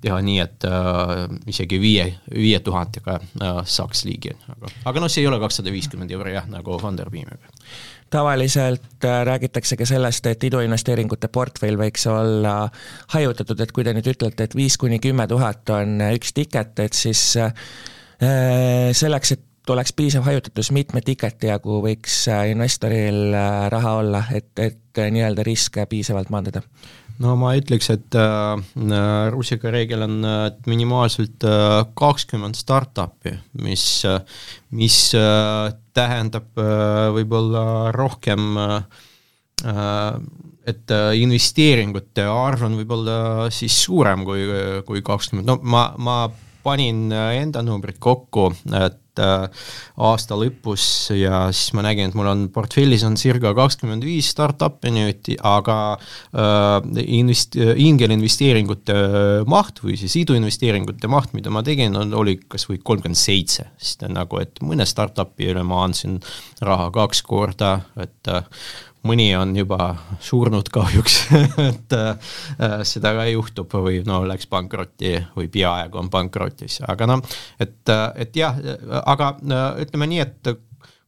teha 0.00 0.18
nii, 0.24 0.40
et 0.42 0.66
äh, 0.68 1.24
isegi 1.50 1.80
viie, 1.80 2.06
viie 2.32 2.60
tuhandega 2.64 3.18
äh, 3.20 3.60
saaks 3.68 4.04
ligi, 4.08 4.32
aga, 4.52 4.72
aga 4.88 5.02
noh, 5.02 5.12
see 5.12 5.24
ei 5.24 5.30
ole 5.30 5.40
kakssada 5.42 5.72
viiskümmend 5.72 6.12
euri 6.16 6.34
jah, 6.34 6.48
nagu 6.50 6.78
Funderbeamiga. 6.80 7.50
tavaliselt 8.10 9.04
äh, 9.04 9.20
räägitakse 9.28 9.76
ka 9.76 9.88
sellest, 9.88 10.26
et 10.26 10.48
iduinvesteeringute 10.48 11.28
portfell 11.28 11.78
võiks 11.80 12.06
olla 12.10 12.56
hajutatud, 13.14 13.60
et 13.60 13.72
kui 13.76 13.84
te 13.84 13.94
nüüd 13.96 14.12
ütlete, 14.14 14.48
et 14.48 14.56
viis 14.56 14.78
kuni 14.80 15.00
kümme 15.02 15.28
tuhat 15.28 15.68
on 15.76 16.00
üks 16.14 16.32
ticket, 16.36 16.78
et 16.80 16.96
siis 16.96 17.24
äh, 17.40 17.52
selleks, 18.20 19.32
et 19.32 19.44
oleks 19.70 19.92
piisav 19.96 20.24
hajutatus, 20.26 20.70
mitme 20.74 21.02
ticket'i 21.04 21.50
jagu 21.50 21.80
võiks 21.84 22.22
äh, 22.30 22.48
investoril 22.54 23.34
äh, 23.34 23.68
raha 23.72 23.98
olla, 24.00 24.24
et, 24.34 24.50
et 24.58 25.02
nii-öelda 25.14 25.44
riske 25.46 25.86
piisavalt 25.90 26.32
maandada? 26.32 26.64
no 27.20 27.34
ma 27.36 27.52
ütleks, 27.58 27.90
et 27.92 28.16
äh, 28.16 28.56
rusika 29.32 29.72
reegel 29.72 30.06
on 30.06 30.18
äh, 30.24 30.42
minimaalselt 30.70 31.44
äh, 31.44 31.76
kakskümmend 31.98 32.56
äh, 32.56 32.64
startup'i, 32.64 33.36
mis 33.60 33.86
äh,, 34.08 34.20
mis 34.72 34.98
äh, 35.18 35.70
tähendab 35.96 36.56
äh, 36.58 37.08
võib-olla 37.18 37.64
rohkem 37.96 38.54
äh, 38.64 38.76
et 40.70 40.92
äh, 40.94 41.10
investeeringute 41.20 42.24
arv 42.24 42.64
on 42.64 42.78
võib-olla 42.80 43.50
siis 43.52 43.76
suurem 43.84 44.24
kui, 44.24 44.46
kui 44.88 45.02
kakskümmend, 45.04 45.50
no 45.50 45.58
ma, 45.60 45.90
ma 46.00 46.22
panin 46.64 47.08
enda 47.12 47.62
numbrid 47.64 47.98
kokku, 48.02 48.50
et 48.76 49.20
äh, 49.20 49.66
aasta 50.00 50.36
lõpus 50.38 50.84
ja 51.14 51.42
siis 51.54 51.74
ma 51.76 51.84
nägin, 51.84 52.10
et 52.10 52.16
mul 52.18 52.30
on 52.30 52.44
portfellis 52.54 53.04
on 53.06 53.16
circa 53.20 53.52
kakskümmend 53.56 54.04
viis 54.06 54.30
startup'i 54.34 54.92
nüüd, 54.94 55.32
aga 55.46 55.78
äh, 55.96 56.76
invest-, 57.06 57.58
ingelinvesteeringute 57.58 58.98
maht 59.50 59.82
või 59.84 59.96
siis 60.00 60.16
iduinvesteeringute 60.22 61.10
maht, 61.12 61.34
mida 61.36 61.52
ma 61.54 61.64
tegin, 61.66 61.96
on, 62.00 62.14
oli 62.16 62.38
kas 62.46 62.68
või 62.70 62.82
kolmkümmend 62.82 63.20
seitse, 63.20 63.70
siis 63.80 63.98
ta 64.00 64.10
nagu, 64.12 64.40
et 64.42 64.62
mõne 64.64 64.86
startup'ile 64.88 65.64
ma 65.66 65.84
andsin 65.86 66.20
raha 66.64 66.90
kaks 66.94 67.24
korda, 67.26 67.76
et 68.00 68.32
äh, 68.32 68.46
mõni 69.06 69.30
on 69.36 69.54
juba 69.56 69.90
surnud 70.20 70.68
kahjuks 70.72 71.20
et 71.70 71.94
äh, 71.96 72.32
seda 72.86 73.14
ka 73.16 73.26
juhtub 73.30 73.76
või 73.80 74.00
no 74.06 74.22
läks 74.28 74.48
pankrotti 74.50 75.14
või 75.36 75.48
peaaegu 75.52 76.00
on 76.02 76.10
pankrotis, 76.12 76.80
aga 76.88 77.08
noh, 77.08 77.22
et, 77.60 77.78
et 78.20 78.36
jah, 78.36 78.58
aga 79.00 79.34
äh, 79.40 79.70
ütleme 79.86 80.10
nii, 80.10 80.26
et 80.26 80.52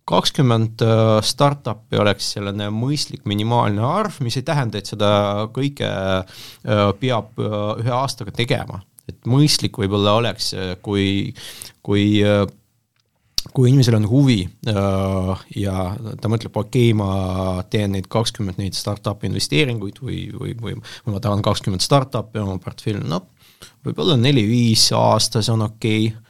kakskümmend 0.08 0.82
äh, 0.82 1.18
startup'i 1.24 2.00
oleks 2.00 2.32
selline 2.36 2.70
mõistlik 2.74 3.26
minimaalne 3.28 3.84
arv, 3.86 4.18
mis 4.24 4.38
ei 4.40 4.46
tähenda, 4.46 4.80
et 4.80 4.90
seda 4.90 5.12
kõike 5.54 5.88
äh, 5.88 6.88
peab 7.02 7.38
ühe 7.42 7.94
aastaga 7.98 8.34
tegema. 8.34 8.82
et 9.10 9.18
mõistlik 9.26 9.76
võib-olla 9.76 10.12
oleks, 10.20 10.52
kui, 10.80 11.34
kui 11.82 12.22
kui 13.50 13.70
inimesel 13.70 13.96
on 13.98 14.06
huvi 14.10 14.40
äh, 14.70 15.44
ja 15.58 15.86
ta 16.20 16.30
mõtleb, 16.30 16.54
okei 16.54 16.92
okay,, 16.92 16.98
ma 16.98 17.62
teen 17.70 17.96
neid 17.96 18.06
kakskümmend 18.12 18.60
neid 18.60 18.76
startup'i 18.78 19.26
investeeringuid 19.30 19.98
või, 20.02 20.24
või, 20.36 20.54
või, 20.60 20.76
või 20.78 21.16
ma 21.16 21.22
tahan 21.22 21.42
kakskümmend 21.44 21.82
startup'i 21.82 22.42
oma 22.42 22.58
portfelli, 22.62 23.02
noh, 23.08 23.26
võib-olla 23.82 24.16
neli-viis 24.20 24.88
aastas 24.96 25.50
on 25.52 25.66
okei 25.66 26.12
okay., 26.12 26.20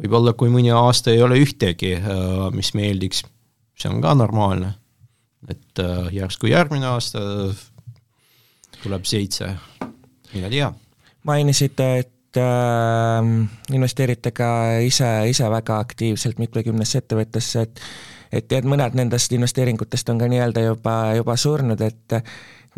võib-olla 0.00 0.34
kui 0.38 0.52
mõni 0.52 0.70
aasta 0.72 1.12
ei 1.12 1.22
ole 1.24 1.40
ühtegi, 1.42 1.96
äh, 1.98 2.46
mis 2.54 2.72
meeldiks, 2.78 3.24
see 3.78 3.90
on 3.90 3.98
ka 4.04 4.14
normaalne. 4.14 4.76
et 5.48 5.80
äh, 5.80 6.12
järsku 6.12 6.46
järgmine 6.46 6.86
aasta 6.86 7.20
tuleb 8.82 9.04
seitse, 9.08 9.54
mine 10.34 10.50
tea. 10.52 10.72
mainisite, 11.24 11.86
et 11.98 12.12
äh, 12.38 13.32
investeerite 13.74 14.30
ka 14.36 14.52
ise, 14.86 15.08
ise 15.30 15.50
väga 15.50 15.80
aktiivselt 15.82 16.38
mitmekümnesse 16.38 17.02
ettevõttesse, 17.02 17.66
et 17.66 17.84
et 18.30 18.46
tead, 18.46 18.62
mõned 18.70 18.94
nendest 18.94 19.32
investeeringutest 19.34 20.12
on 20.12 20.20
ka 20.20 20.28
nii-öelda 20.30 20.62
juba, 20.62 20.92
juba 21.18 21.34
surnud, 21.34 21.80
et 21.82 22.14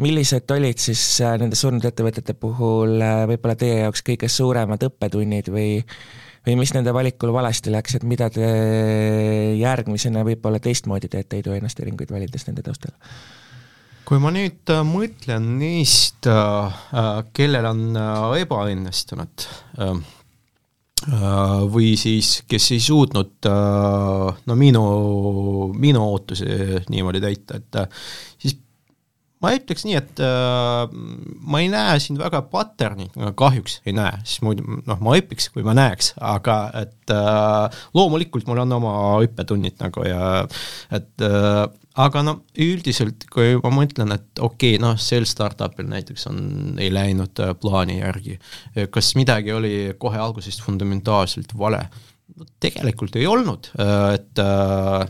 millised 0.01 0.49
olid 0.55 0.81
siis 0.81 1.03
äh, 1.21 1.37
nende 1.41 1.59
surnud 1.59 1.85
ettevõtete 1.85 2.35
puhul 2.41 2.97
äh, 3.05 3.25
võib-olla 3.29 3.57
teie 3.61 3.83
jaoks 3.83 4.05
kõige 4.07 4.31
suuremad 4.33 4.89
õppetunnid 4.89 5.53
või 5.53 5.83
või 6.43 6.57
mis 6.59 6.73
nende 6.75 6.91
valikul 6.95 7.31
valesti 7.35 7.71
läks, 7.71 7.95
et 7.99 8.05
mida 8.09 8.27
te 8.33 8.49
järgmisena 9.61 10.25
võib-olla 10.27 10.59
teistmoodi 10.59 11.11
teete 11.13 11.39
iduinvesteeringuid 11.39 12.11
valides 12.11 12.49
nende 12.49 12.65
taustal? 12.67 12.97
Kui 14.09 14.19
ma 14.23 14.33
nüüd 14.35 14.73
äh, 14.73 14.83
mõtlen 14.87 15.55
neist, 15.61 16.27
kellel 17.37 17.69
on 17.71 17.85
ebaõnnestunud 18.41 19.47
või 21.73 21.89
siis, 21.99 22.45
kes 22.47 22.69
ei 22.77 22.83
suutnud 22.83 23.49
no 23.51 24.57
minu, 24.59 24.83
minu 25.75 26.05
ootusi 26.13 26.47
niimoodi 26.93 27.23
täita, 27.25 27.59
et 27.59 27.81
siis 28.39 28.55
ma 29.43 29.51
ütleks 29.57 29.85
nii, 29.87 29.99
et 29.99 30.23
äh, 30.23 30.87
ma 31.51 31.63
ei 31.63 31.69
näe 31.73 31.99
siin 32.03 32.19
väga 32.21 32.45
pattern'it, 32.53 33.17
kahjuks 33.39 33.81
ei 33.87 33.97
näe, 33.97 34.23
siis 34.23 34.43
muidu 34.47 34.65
noh, 34.87 35.03
ma 35.03 35.17
õpiks, 35.19 35.51
kui 35.55 35.67
ma 35.67 35.75
näeks, 35.77 36.15
aga 36.23 36.59
et 36.85 37.15
äh, 37.15 37.83
loomulikult 37.97 38.47
mul 38.49 38.63
on 38.63 38.79
oma 38.79 38.95
õppetunnid 39.25 39.83
nagu 39.83 40.07
ja 40.07 40.45
et 40.95 41.27
äh, 41.27 41.65
aga 42.01 42.23
no 42.25 42.37
üldiselt, 42.57 43.27
kui 43.33 43.57
ma 43.63 43.73
mõtlen, 43.75 44.15
et 44.17 44.41
okei 44.41 44.77
okay,, 44.77 44.83
noh, 44.83 44.97
sel 45.01 45.27
startup'il 45.29 45.91
näiteks 45.91 46.29
on, 46.31 46.39
ei 46.81 46.93
läinud 46.93 47.43
äh, 47.45 47.53
plaani 47.59 47.99
järgi, 48.01 48.39
kas 48.95 49.13
midagi 49.19 49.53
oli 49.53 49.75
kohe 50.01 50.21
algusest 50.23 50.65
fundamentaalselt 50.65 51.53
vale? 51.59 51.87
no 52.39 52.47
tegelikult 52.63 53.17
ei 53.21 53.27
olnud, 53.29 53.71
äh, 53.81 54.15
et 54.17 54.43
äh, 54.43 55.05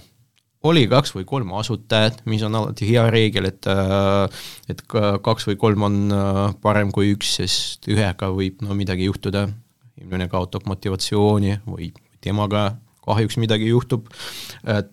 oli 0.69 0.85
kaks 0.91 1.15
või 1.17 1.27
kolm 1.29 1.53
asutajat, 1.59 2.23
mis 2.31 2.45
on 2.47 2.57
alati 2.59 2.89
hea 2.91 3.05
reegel, 3.11 3.49
et 3.51 3.69
äh, 3.71 4.43
et 4.71 4.83
kaks 4.89 5.49
või 5.51 5.59
kolm 5.61 5.89
on 5.89 5.99
parem 6.63 6.93
kui 6.95 7.13
üks, 7.17 7.37
sest 7.41 7.91
ühega 7.91 8.31
võib 8.35 8.63
no 8.65 8.77
midagi 8.79 9.09
juhtuda, 9.11 9.49
inimene 10.01 10.29
kaotab 10.33 10.67
motivatsiooni 10.71 11.61
või 11.67 11.93
temaga 12.23 12.73
kahjuks 13.03 13.39
midagi 13.43 13.73
juhtub, 13.73 14.07
et 14.63 14.93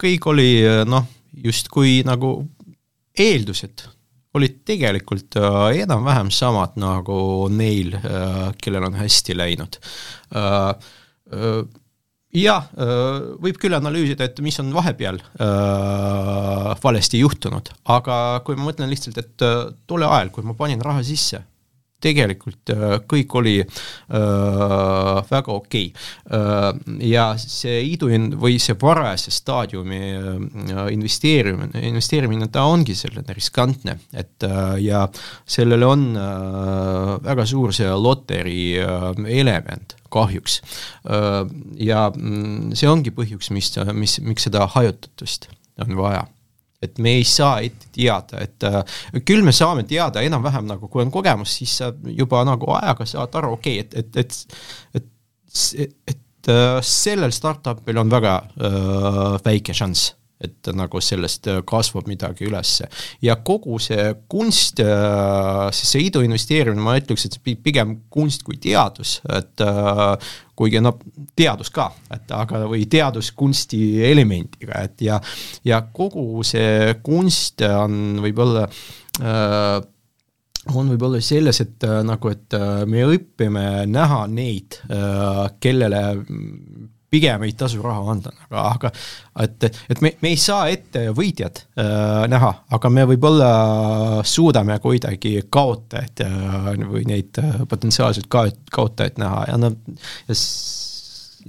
kõik 0.00 0.28
oli 0.30 0.50
noh, 0.86 1.08
justkui 1.44 2.00
nagu 2.06 2.36
eeldused 3.18 3.82
olid 4.38 4.60
tegelikult 4.68 5.34
äh, 5.40 5.82
enam-vähem 5.82 6.30
samad 6.34 6.76
nagu 6.78 7.48
neil 7.50 7.96
kellel 8.62 8.86
on 8.86 8.98
hästi 9.00 9.34
läinud. 9.34 9.80
Jah, 12.30 12.66
võib 13.42 13.56
küll 13.58 13.74
analüüsida, 13.74 14.28
et 14.28 14.38
mis 14.38 14.54
on 14.62 14.68
vahepeal 14.70 15.18
valesti 16.84 17.18
juhtunud, 17.18 17.72
aga 17.90 18.18
kui 18.46 18.54
ma 18.54 18.68
mõtlen 18.68 18.90
lihtsalt, 18.92 19.18
et 19.18 19.46
tol 19.90 20.06
ajal, 20.06 20.30
kui 20.30 20.46
ma 20.46 20.54
panin 20.54 20.82
raha 20.84 21.02
sisse, 21.06 21.42
tegelikult 22.02 22.72
äh, 22.72 22.96
kõik 23.08 23.36
oli 23.40 23.56
äh, 23.60 23.68
väga 25.30 25.52
okei 25.54 25.90
okay. 25.90 26.38
äh,. 26.38 26.70
ja 27.10 27.26
see 27.40 27.80
iduin- 27.92 28.32
või 28.40 28.58
see 28.62 28.76
varajase 28.80 29.32
staadiumi 29.34 30.00
äh, 30.16 30.82
investeerimine, 30.94 31.84
investeerimine, 31.90 32.50
ta 32.52 32.64
ongi 32.70 32.96
selline 32.98 33.36
riskantne, 33.36 33.98
et 34.12 34.46
ja 34.80 35.04
sellel 35.48 35.84
on 35.86 36.04
äh, 36.16 37.14
väga 37.24 37.46
suur 37.48 37.74
see 37.76 37.88
loteri 37.90 38.60
element 38.80 39.96
kahjuks 40.10 40.58
ja 41.78 42.00
mm, 42.10 42.74
see 42.74 42.90
ongi 42.90 43.12
põhjus, 43.14 43.52
mis, 43.54 43.70
mis, 43.94 44.18
miks 44.26 44.48
seda 44.48 44.66
hajutatust 44.74 45.50
on 45.80 45.96
vaja 45.98 46.24
et 46.82 46.98
me 46.98 47.16
ei 47.18 47.24
saa 47.28 47.60
ette 47.64 47.90
teada, 47.92 48.40
et 48.40 48.64
äh, 48.64 48.80
küll 49.26 49.44
me 49.44 49.52
saame 49.52 49.84
teada 49.88 50.22
enam-vähem 50.24 50.68
nagu, 50.70 50.88
kui 50.88 51.04
on 51.04 51.12
kogemus, 51.12 51.58
siis 51.60 51.76
sa 51.82 51.90
juba 52.16 52.42
nagu 52.48 52.72
ajaga 52.78 53.06
saad 53.08 53.36
aru, 53.40 53.54
okei 53.58 53.82
okay,, 53.82 54.00
et, 54.00 54.16
et, 54.16 54.38
et, 54.94 55.10
et, 55.84 55.98
et 56.14 56.52
äh, 56.54 56.78
sellel 56.84 57.34
startup'il 57.36 58.00
on 58.00 58.12
väga 58.12 58.38
äh, 58.40 59.36
väike 59.44 59.76
šanss 59.76 60.14
et 60.40 60.70
nagu 60.76 61.00
sellest 61.04 61.48
äh, 61.50 61.60
kasvab 61.66 62.08
midagi 62.08 62.46
ülesse. 62.48 62.88
ja 63.22 63.36
kogu 63.44 63.78
see 63.82 64.10
kunst, 64.30 64.80
äh, 64.80 65.68
see 65.76 66.06
idu 66.08 66.22
investeerimine, 66.24 66.82
ma 66.82 66.96
ütleks, 67.00 67.26
et 67.28 67.38
pigem 67.64 67.98
kunst 68.12 68.44
kui 68.46 68.56
teadus, 68.60 69.18
et 69.28 69.64
äh, 69.64 70.32
kuigi 70.56 70.80
noh, 70.82 70.98
teadus 71.36 71.72
ka, 71.72 71.90
et 72.12 72.32
aga, 72.36 72.64
või 72.70 72.86
teaduskunsti 72.90 74.00
elemendiga, 74.10 74.84
et 74.84 75.04
ja, 75.04 75.20
ja 75.64 75.82
kogu 75.92 76.44
see 76.46 76.96
kunst 77.04 77.64
on 77.68 78.20
võib-olla 78.24 78.66
äh, 79.20 79.80
on 80.70 80.90
võib-olla 80.92 81.22
selles, 81.24 81.56
et 81.64 81.84
nagu, 82.04 82.30
et 82.30 82.54
me 82.86 83.06
õpime 83.08 83.86
näha 83.88 84.18
neid, 84.28 84.76
kellele 85.64 86.02
pigem 87.10 87.42
ei 87.46 87.52
tasu 87.58 87.82
raha 87.82 88.04
anda, 88.12 88.32
aga, 88.50 88.62
aga 88.74 88.90
et, 89.44 89.66
et 89.90 90.02
me, 90.04 90.12
me 90.22 90.32
ei 90.32 90.38
saa 90.40 90.68
ette 90.72 91.08
võitjat 91.16 91.64
äh, 91.80 92.28
näha, 92.30 92.52
aga 92.76 92.92
me 92.92 93.06
võib-olla 93.10 93.50
suudame 94.26 94.78
kuidagi 94.82 95.40
kaotajaid 95.50 96.24
äh, 96.26 96.70
või 96.90 97.04
neid 97.10 97.42
äh, 97.42 97.58
potentsiaalseid 97.68 98.30
ka-, 98.30 98.46
kaotajaid 98.72 99.18
näha 99.22 99.44
ja 99.50 99.58
noh, 99.60 99.76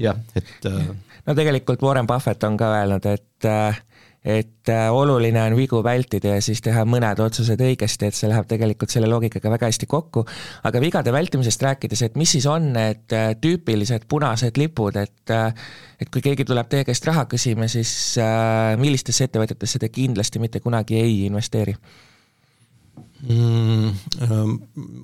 jah, 0.02 0.20
et 0.36 0.70
äh, 0.70 0.92
no 1.28 1.38
tegelikult 1.38 1.86
Warren 1.86 2.10
Buffett 2.10 2.44
on 2.48 2.58
ka 2.60 2.74
öelnud, 2.80 3.06
et 3.12 3.50
äh, 3.50 3.82
et 4.26 4.70
äh, 4.70 4.92
oluline 4.94 5.42
on 5.42 5.56
vigu 5.58 5.80
vältida 5.84 6.36
ja 6.36 6.42
siis 6.46 6.62
teha 6.62 6.84
mõned 6.86 7.20
otsused 7.24 7.62
õigesti, 7.66 8.06
et 8.06 8.18
see 8.18 8.30
läheb 8.30 8.46
tegelikult 8.50 8.94
selle 8.94 9.10
loogikaga 9.10 9.50
väga 9.56 9.70
hästi 9.72 9.90
kokku, 9.90 10.26
aga 10.70 10.82
vigade 10.84 11.14
vältimisest 11.14 11.66
rääkides, 11.66 12.04
et 12.06 12.20
mis 12.22 12.36
siis 12.38 12.46
on 12.46 12.70
need 12.76 13.16
äh, 13.18 13.32
tüüpilised 13.42 14.06
punased 14.12 14.62
lipud, 14.62 15.00
et 15.02 15.34
äh, 15.34 15.50
et 16.02 16.10
kui 16.14 16.22
keegi 16.22 16.46
tuleb 16.46 16.70
teie 16.70 16.86
käest 16.86 17.06
raha 17.06 17.28
küsima, 17.30 17.68
siis 17.70 17.92
millistesse 18.82 19.28
ettevõtetesse 19.28 19.78
te 19.82 19.92
kindlasti 19.94 20.42
mitte 20.42 20.62
kunagi 20.62 20.98
ei 20.98 21.20
investeeri? 21.28 21.76
Mm,? 23.28 23.92
Ähm, 24.22 24.54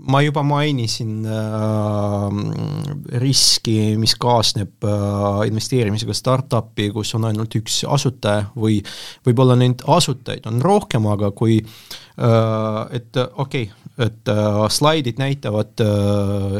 ma 0.08 0.21
juba 0.21 0.43
mainisin 0.43 1.25
äh, 1.25 3.19
riski, 3.21 3.97
mis 3.99 4.15
kaasneb 4.19 4.84
äh, 4.84 5.47
investeerimisega 5.49 6.15
startup'i, 6.17 6.89
kus 6.95 7.15
on 7.17 7.27
ainult 7.30 7.58
üks 7.60 7.82
asutaja 7.88 8.47
või 8.56 8.80
võib-olla 9.27 9.58
neid 9.60 9.84
asutajaid 9.88 10.47
on 10.49 10.62
rohkem, 10.63 11.08
aga 11.12 11.32
kui 11.36 11.60
äh, 11.62 12.82
et 12.97 13.21
okei 13.34 13.69
okay,, 13.69 13.84
et 13.97 14.30
slaidid 14.69 15.17
näitavad 15.17 15.82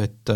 et 0.02 0.32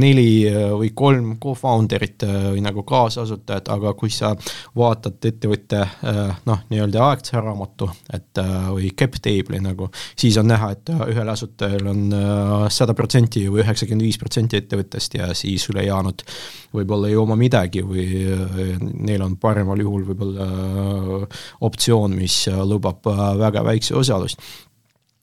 neli 0.00 0.48
äh, 0.48 0.70
või 0.72 0.88
kolm 0.96 1.34
co-founder'it 1.40 2.24
äh, 2.24 2.36
või 2.54 2.62
nagu 2.64 2.84
kaasasutajat, 2.88 3.68
aga 3.74 3.92
kui 3.98 4.08
sa 4.12 4.30
vaatad 4.78 5.28
ettevõtte 5.28 5.82
äh, 5.82 6.20
noh, 6.48 6.62
nii-öelda 6.72 7.10
aktsiaraamatu, 7.12 7.90
et 8.16 8.40
või 8.72 8.92
cap 8.96 9.18
table'i 9.20 9.60
nagu, 9.60 9.90
siis 10.16 10.38
on 10.40 10.48
näha, 10.48 10.70
et 10.72 10.92
ühel 11.12 11.28
asutajal 11.28 11.90
on 11.92 12.02
sada 12.72 12.96
protsenti 12.96 13.44
või 13.50 13.60
üheksakümmend 13.66 14.06
viis 14.06 14.18
protsenti 14.20 14.56
ettevõttest 14.62 15.18
ja 15.18 15.28
siis 15.36 15.68
ülejäänud 15.68 16.24
võib-olla 16.72 17.12
ei 17.12 17.18
oma 17.20 17.36
midagi 17.36 17.84
või 17.84 18.06
neil 19.04 19.24
on 19.26 19.36
paremal 19.40 19.80
juhul 19.80 20.06
võib-olla 20.08 20.48
optsioon, 21.68 22.16
mis 22.16 22.46
lubab 22.64 23.04
väga 23.42 23.64
väikse 23.66 23.96
osalust 23.98 24.40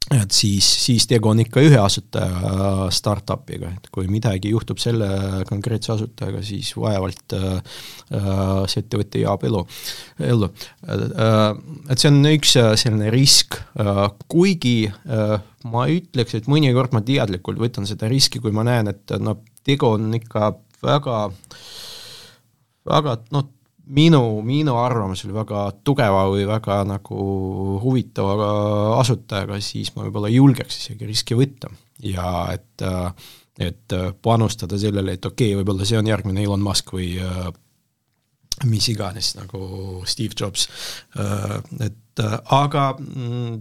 et 0.10 0.32
siis, 0.34 0.65
siis 0.86 1.06
tegu 1.10 1.30
on 1.30 1.41
ikka 1.43 1.62
ühe 1.62 1.78
asutaja 1.78 2.30
äh, 2.30 2.84
startup'iga, 2.93 3.72
et 3.78 3.89
kui 3.93 4.08
midagi 4.10 4.54
juhtub 4.54 4.82
selle 4.82 5.10
konkreetse 5.50 5.93
asutajaga, 5.93 6.41
siis 6.45 6.72
vaevalt 6.78 7.36
äh, 7.38 7.60
äh 8.17 8.39
see 8.69 8.84
ettevõte 8.84 9.22
jääb 9.22 9.45
elu, 9.50 9.62
ellu 10.32 10.50
äh,. 10.50 11.54
Et 11.89 12.02
see 12.02 12.10
on 12.10 12.26
üks 12.30 12.56
selline 12.82 13.12
risk 13.13 13.60
kuigi 14.32 14.89
äh, 14.89 15.36
ma 15.69 15.86
ütleks, 15.91 16.38
et 16.38 16.50
mõnikord 16.50 16.95
ma 16.95 17.04
teadlikult 17.06 17.62
võtan 17.62 17.88
seda 17.89 18.10
riski, 18.10 18.41
kui 18.41 18.54
ma 18.56 18.65
näen, 18.67 18.89
et 18.91 19.15
noh, 19.22 19.41
tegu 19.65 19.93
on 19.93 20.10
ikka 20.17 20.54
väga, 20.86 21.22
väga 22.89 23.17
noh, 23.36 23.48
minu, 23.95 24.21
minu 24.45 24.75
arvamus 24.80 25.23
oli 25.25 25.36
väga 25.36 25.63
tugeva 25.86 26.25
või 26.30 26.45
väga 26.49 26.82
nagu 26.88 27.23
huvitava 27.84 28.49
asutajaga, 28.99 29.60
siis 29.63 29.93
ma 29.95 30.06
võib-olla 30.06 30.32
julgeks 30.34 30.82
isegi 30.84 31.10
riski 31.10 31.38
võtta. 31.38 31.71
Ja 32.06 32.47
et, 32.54 32.86
et 33.60 33.97
panustada 34.23 34.80
sellele, 34.80 35.17
et 35.17 35.25
okei 35.25 35.52
okay,, 35.52 35.60
võib-olla 35.60 35.88
see 35.88 35.99
on 35.99 36.08
järgmine 36.08 36.45
Elon 36.45 36.63
Musk 36.63 36.93
või 36.95 37.17
mis 38.69 38.88
iganes 38.91 39.34
nagu 39.38 40.04
Steve 40.08 40.36
Jobs, 40.36 40.67
et 41.80 42.23
aga 42.56 42.86
mm, 42.99 43.60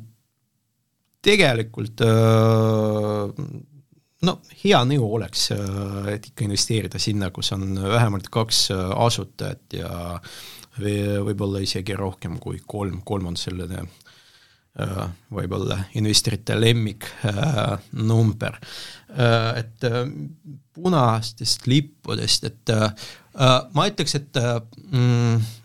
tegelikult 1.25 2.03
no 4.27 4.39
hea 4.63 4.81
nõu 4.89 5.07
oleks, 5.19 5.49
äh, 5.55 6.13
et 6.15 6.31
ikka 6.31 6.47
investeerida 6.47 7.01
sinna, 7.03 7.31
kus 7.35 7.53
on 7.57 7.71
vähemalt 7.79 8.31
kaks 8.35 8.69
äh, 8.75 8.85
asutajat 9.07 9.79
ja 9.79 9.93
võib-olla 10.79 11.63
isegi 11.63 11.97
rohkem 11.99 12.37
kui 12.39 12.61
kolm, 12.67 13.01
kolm 13.07 13.33
on 13.33 13.39
selline 13.39 13.83
äh, 13.83 15.05
võib-olla 15.35 15.81
investorite 15.99 16.59
lemmik 16.59 17.09
number. 17.99 18.59
Et 19.09 19.87
punastest 20.77 21.65
lippudest, 21.67 22.45
et 22.45 22.73
ma 23.75 23.87
ütleks, 23.89 24.15
et 24.19 24.39
mm, 24.39 25.58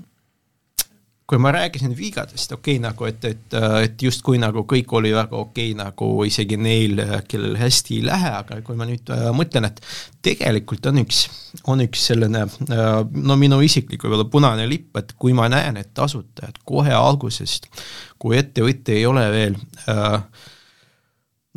kui 1.33 1.41
ma 1.41 1.49
rääkisin 1.51 1.95
vigadest, 1.97 2.51
okei 2.53 2.75
okay,, 2.77 2.81
nagu 2.83 3.07
et, 3.09 3.23
et, 3.25 3.55
et 3.81 4.03
justkui 4.05 4.37
nagu 4.37 4.61
kõik 4.69 4.91
oli 4.93 5.09
väga 5.15 5.33
okei 5.39 5.71
okay,, 5.71 5.77
nagu 5.79 6.09
isegi 6.29 6.59
neil, 6.61 7.01
kellel 7.25 7.57
hästi 7.57 7.97
ei 7.97 8.05
lähe, 8.05 8.29
aga 8.37 8.59
kui 8.61 8.77
ma 8.77 8.85
nüüd 8.85 9.09
äh, 9.15 9.31
mõtlen, 9.33 9.65
et 9.65 9.81
tegelikult 10.21 10.85
on 10.91 11.01
üks, 11.01 11.23
on 11.73 11.81
üks 11.81 12.05
selline 12.11 12.45
äh, 12.45 12.91
no 13.01 13.39
minu 13.41 13.57
isiklik 13.65 14.05
võib-olla 14.05 14.29
punane 14.29 14.69
lipp, 14.69 14.93
et 15.01 15.15
kui 15.17 15.33
ma 15.33 15.49
näen, 15.49 15.81
et 15.81 16.05
asutajad 16.05 16.61
kohe 16.69 16.93
algusest, 16.93 17.65
kui 18.21 18.37
ettevõte 18.37 18.93
ei 18.93 19.09
ole 19.09 19.25
veel 19.33 19.57
äh, 19.89 20.21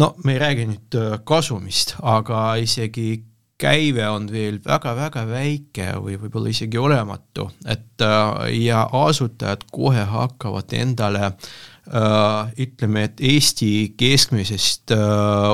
no 0.01 0.15
me 0.25 0.39
ei 0.39 0.41
räägi 0.41 0.69
nüüd 0.73 0.97
äh, 1.03 1.19
kasumist, 1.29 1.99
aga 2.01 2.55
isegi 2.65 3.11
käive 3.59 4.09
on 4.09 4.27
veel 4.31 4.59
väga-väga 4.65 5.25
väike 5.29 5.93
või 6.03 6.19
võib-olla 6.21 6.53
isegi 6.53 6.79
olematu, 6.79 7.49
et 7.65 8.05
äh, 8.05 8.51
ja 8.67 8.85
asutajad 8.93 9.65
kohe 9.73 10.05
hakkavad 10.11 10.75
endale 10.77 11.31
äh, 11.31 12.53
ütleme, 12.67 13.07
et 13.09 13.23
Eesti 13.25 13.95
keskmisest 13.97 14.93
äh, 14.93 15.01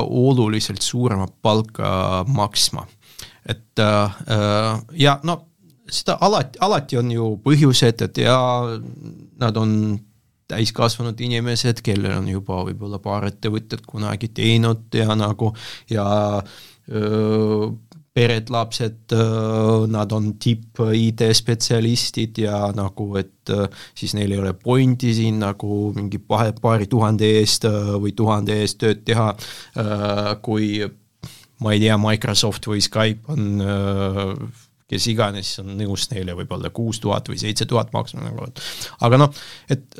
oluliselt 0.03 0.83
suuremat 0.83 1.35
palka 1.41 2.25
maksma. 2.27 2.87
et 3.45 3.79
ja 4.95 5.17
no 5.23 5.33
seda 5.91 6.15
alati, 6.21 6.59
alati 6.63 6.97
on 6.97 7.11
ju 7.11 7.25
põhjused, 7.43 8.03
et 8.05 8.17
ja 8.23 8.37
nad 9.39 9.57
on 9.59 9.73
täiskasvanud 10.51 11.19
inimesed, 11.23 11.81
kellel 11.83 12.17
on 12.17 12.29
juba 12.31 12.61
võib-olla 12.67 12.99
paar 13.03 13.27
ettevõtet 13.29 13.85
kunagi 13.87 14.29
teinud 14.35 14.93
ja 14.95 15.15
nagu 15.17 15.53
ja 15.91 16.05
öö, 16.91 17.71
pered, 18.13 18.49
lapsed, 18.53 19.13
nad 19.89 20.11
on 20.13 20.33
tipp-IT-spetsialistid 20.41 22.37
ja 22.43 22.57
nagu, 22.77 23.07
et 23.17 23.49
siis 23.97 24.13
neil 24.13 24.35
ei 24.35 24.41
ole 24.41 24.53
pointi 24.53 25.13
siin 25.17 25.39
nagu 25.41 25.91
mingi 25.95 26.19
pahe, 26.21 26.53
paari 26.61 26.85
tuhande 26.91 27.25
eest 27.39 27.65
või 27.65 28.13
tuhande 28.15 28.59
eest 28.61 28.77
tööd 28.83 29.01
teha, 29.07 29.31
kui 30.45 30.83
ma 31.63 31.73
ei 31.73 31.81
tea, 31.81 31.97
Microsoft 32.01 32.69
või 32.69 32.81
Skype 32.85 33.33
on 33.33 33.41
kes 34.93 35.07
iganes 35.09 35.55
on 35.63 35.73
nõus 35.79 36.05
neile 36.11 36.35
võib-olla 36.37 36.69
kuus 36.75 36.99
tuhat 37.01 37.29
või 37.31 37.39
seitse 37.41 37.65
tuhat 37.65 37.89
maksma 37.95 38.27
nagu, 38.27 38.45
et. 38.45 38.61
Aga 39.01 39.17
noh, 39.23 39.31
et 39.73 39.97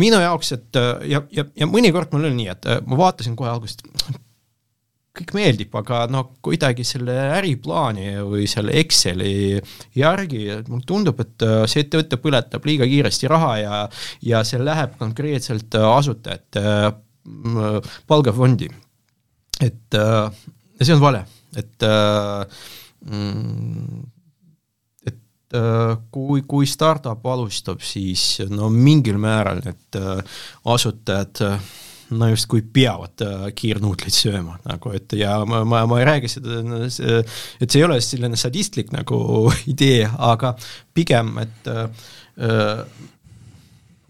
minu 0.00 0.20
jaoks, 0.20 0.52
et 0.58 0.80
ja, 1.08 1.22
ja, 1.32 1.46
ja 1.56 1.68
mõnikord 1.70 2.12
mul 2.12 2.28
oli 2.28 2.42
nii, 2.42 2.50
et 2.52 2.68
ma 2.84 2.98
vaatasin 3.00 3.38
kohe 3.38 3.48
algusest, 3.52 3.86
kõik 5.12 5.34
meeldib, 5.36 5.74
aga 5.76 6.06
no 6.10 6.22
kuidagi 6.44 6.84
selle 6.88 7.14
äriplaani 7.36 8.14
või 8.24 8.46
selle 8.50 8.74
Exceli 8.80 9.58
järgi 9.98 10.46
mulle 10.70 10.86
tundub, 10.88 11.20
et 11.20 11.44
äh, 11.44 11.64
see 11.68 11.84
ettevõte 11.84 12.18
põletab 12.22 12.64
liiga 12.68 12.88
kiiresti 12.88 13.28
raha 13.30 13.52
ja, 13.60 13.82
ja 14.24 14.40
see 14.48 14.62
läheb 14.62 14.96
konkreetselt 15.00 15.76
äh, 15.76 15.84
asutajate 15.98 16.64
äh, 16.88 17.92
palgafondi. 18.08 18.70
et 19.60 19.94
ja 19.94 20.32
see 20.80 20.94
on 20.96 21.02
vale, 21.02 21.20
et 21.60 21.84
mm, 23.04 24.00
et 25.06 25.58
kui, 26.10 26.40
kui 26.48 26.66
startup 26.66 27.26
alustab, 27.28 27.84
siis 27.84 28.40
no 28.50 28.72
mingil 28.72 29.20
määral 29.22 29.60
need 29.62 30.00
asutajad 30.72 31.44
no 32.18 32.28
justkui 32.28 32.62
peavad 32.74 33.24
äh, 33.24 33.48
kiirnuudleid 33.56 34.14
sööma 34.14 34.58
nagu, 34.66 34.92
et 34.96 35.12
ja 35.18 35.36
ma, 35.48 35.62
ma, 35.68 35.84
ma 35.88 36.00
ei 36.00 36.08
räägi 36.08 36.30
seda, 36.36 36.60
et 36.86 37.66
see 37.68 37.80
ei 37.80 37.86
ole 37.86 38.00
selline 38.04 38.38
sadistlik 38.40 38.92
nagu 38.94 39.18
idee, 39.72 40.06
aga 40.18 40.54
pigem, 40.94 41.36
et 41.42 41.70
öö, 41.72 41.86
äh, 42.48 42.82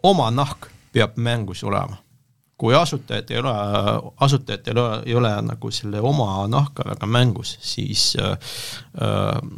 oma 0.02 0.30
nahk 0.34 0.70
peab 0.92 1.16
mängus 1.16 1.62
olema. 1.64 1.98
kui 2.62 2.74
asutajad 2.78 3.30
ei 3.34 3.38
ole, 3.40 3.52
asutajad 4.22 4.68
ei 4.70 4.72
ole, 4.72 4.82
ei 5.06 5.14
ole 5.18 5.30
nagu 5.42 5.70
selle 5.74 5.98
oma 5.98 6.44
nahka 6.46 6.84
väga 6.86 7.06
mängus, 7.10 7.56
siis 7.60 8.12
äh, 8.22 8.36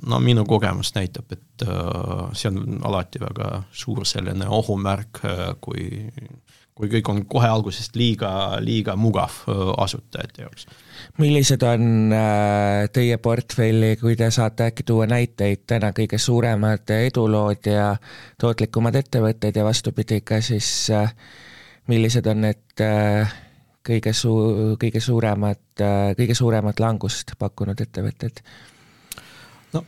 no 0.07 0.21
minu 0.25 0.47
kogemus 0.49 0.95
näitab, 0.97 1.33
et 1.33 1.65
see 2.33 2.49
on 2.49 2.81
alati 2.83 3.21
väga 3.21 3.51
suur 3.73 4.07
selline 4.09 4.49
ohumärk, 4.49 5.21
kui 5.61 6.09
kui 6.75 6.91
kõik 6.91 7.09
on 7.11 7.21
kohe 7.31 7.47
algusest 7.47 7.95
liiga, 7.97 8.31
liiga 8.63 8.97
mugav 8.99 9.37
asutajate 9.79 10.43
jaoks. 10.43 10.67
millised 11.23 11.63
on 11.63 12.13
äh, 12.13 12.89
teie 12.93 13.19
portfelli, 13.23 13.95
kui 14.01 14.17
te 14.19 14.31
saate 14.35 14.71
äkki 14.73 14.87
tuua 14.87 15.07
näiteid, 15.11 15.63
täna 15.71 15.93
kõige 15.95 16.19
suuremad 16.19 16.91
edulood 16.97 17.71
ja 17.71 17.95
tootlikumad 18.41 18.99
ettevõtted 18.99 19.57
ja 19.57 19.65
vastupidi 19.65 20.21
ka 20.27 20.41
siis 20.43 20.91
äh, 20.91 21.15
millised 21.87 22.27
on 22.27 22.43
need 22.49 22.83
äh, 22.83 23.39
kõige 23.87 24.15
suu-, 24.17 24.75
kõige 24.81 25.01
suuremad, 25.05 25.63
kõige 26.19 26.35
suuremat 26.35 26.81
langust 26.83 27.37
pakkunud 27.39 27.81
ettevõtted? 27.87 28.43
no 29.75 29.87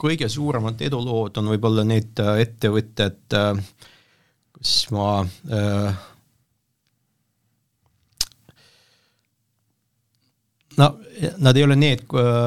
kõige 0.00 0.32
suuremad 0.32 0.80
edulood 0.80 1.36
on 1.40 1.52
võib-olla 1.52 1.84
need 1.84 2.20
ettevõtted 2.40 3.36
äh,, 3.36 3.64
kus 4.60 4.90
ma 4.92 5.10
äh, 5.24 6.00
no 10.80 10.88
nad 11.38 11.56
ei 11.56 11.64
ole 11.66 11.76
need, 11.76 12.04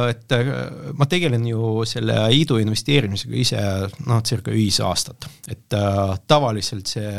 et 0.10 0.34
äh, 0.34 0.50
ma 0.98 1.06
tegelen 1.10 1.46
ju 1.46 1.84
selle 1.90 2.16
iidu 2.34 2.58
investeerimisega 2.62 3.38
ise 3.38 3.64
noh, 4.08 4.22
circa 4.26 4.54
viis 4.54 4.80
aastat, 4.82 5.28
et 5.50 5.78
äh, 5.78 6.14
tavaliselt 6.30 6.90
see 6.96 7.10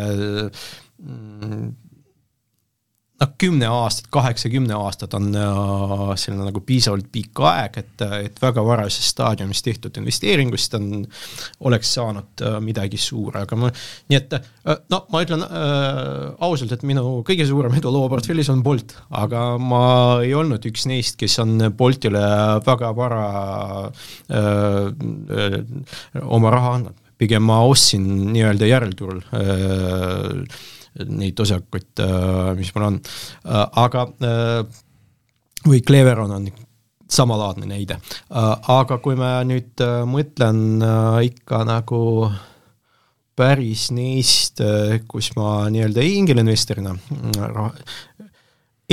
mm, 0.99 1.69
noh, 3.25 3.33
kümme 3.41 3.69
aastat, 3.71 4.09
kaheksa-kümne 4.15 4.77
aastat 4.77 5.15
on 5.17 5.31
äh, 5.39 6.05
selline 6.21 6.47
nagu 6.49 6.63
piisavalt 6.67 7.09
pikk 7.13 7.43
aeg, 7.49 7.79
et, 7.81 8.05
et 8.29 8.41
väga 8.43 8.65
varajases 8.67 9.09
staadiumis 9.15 9.63
tehtud 9.65 9.97
investeeringust 10.01 10.77
on, 10.79 10.89
oleks 11.69 11.95
saanud 11.97 12.45
äh, 12.45 12.59
midagi 12.65 13.01
suure, 13.01 13.45
aga 13.45 13.59
ma, 13.59 13.71
nii 14.11 14.19
et 14.19 14.37
äh, 14.39 14.83
no 14.93 15.05
ma 15.13 15.23
ütlen 15.25 15.45
äh, 15.47 16.35
ausalt, 16.45 16.75
et 16.77 16.85
minu 16.87 17.21
kõige 17.27 17.47
suurem 17.49 17.77
eduloo 17.79 18.09
portfellis 18.13 18.51
on 18.53 18.63
Bolt, 18.65 18.97
aga 19.15 19.47
ma 19.61 19.85
ei 20.25 20.35
olnud 20.37 20.65
üks 20.71 20.87
neist, 20.91 21.19
kes 21.21 21.39
on 21.43 21.71
Boltile 21.77 22.25
väga 22.67 22.93
vara 22.97 23.25
äh, 24.29 24.85
äh, 25.41 25.59
oma 26.25 26.55
raha 26.55 26.79
andnud, 26.79 27.01
pigem 27.21 27.45
ma 27.47 27.61
ostsin 27.65 28.07
nii-öelda 28.35 28.69
järelturul 28.69 29.21
äh, 29.39 30.63
neid 31.03 31.41
osakuid, 31.41 31.91
äh, 32.03 32.55
mis 32.59 32.71
mul 32.75 32.89
on, 32.89 33.01
äh, 33.45 33.65
aga 33.83 34.07
äh, 34.23 34.83
või 35.67 35.81
Cleveron 35.87 36.35
on 36.37 36.49
samalaadne 37.15 37.69
näide, 37.69 37.99
aga 38.33 38.97
kui 39.05 39.15
ma 39.15 39.37
nüüd 39.47 39.79
mõtlen 40.09 40.83
ikka 41.23 41.61
nagu 41.69 42.01
päris 43.39 43.85
neist, 43.95 44.59
kus 45.07 45.29
ma 45.37 45.69
nii-öelda 45.71 46.03
ingelinvestorina, 46.09 46.95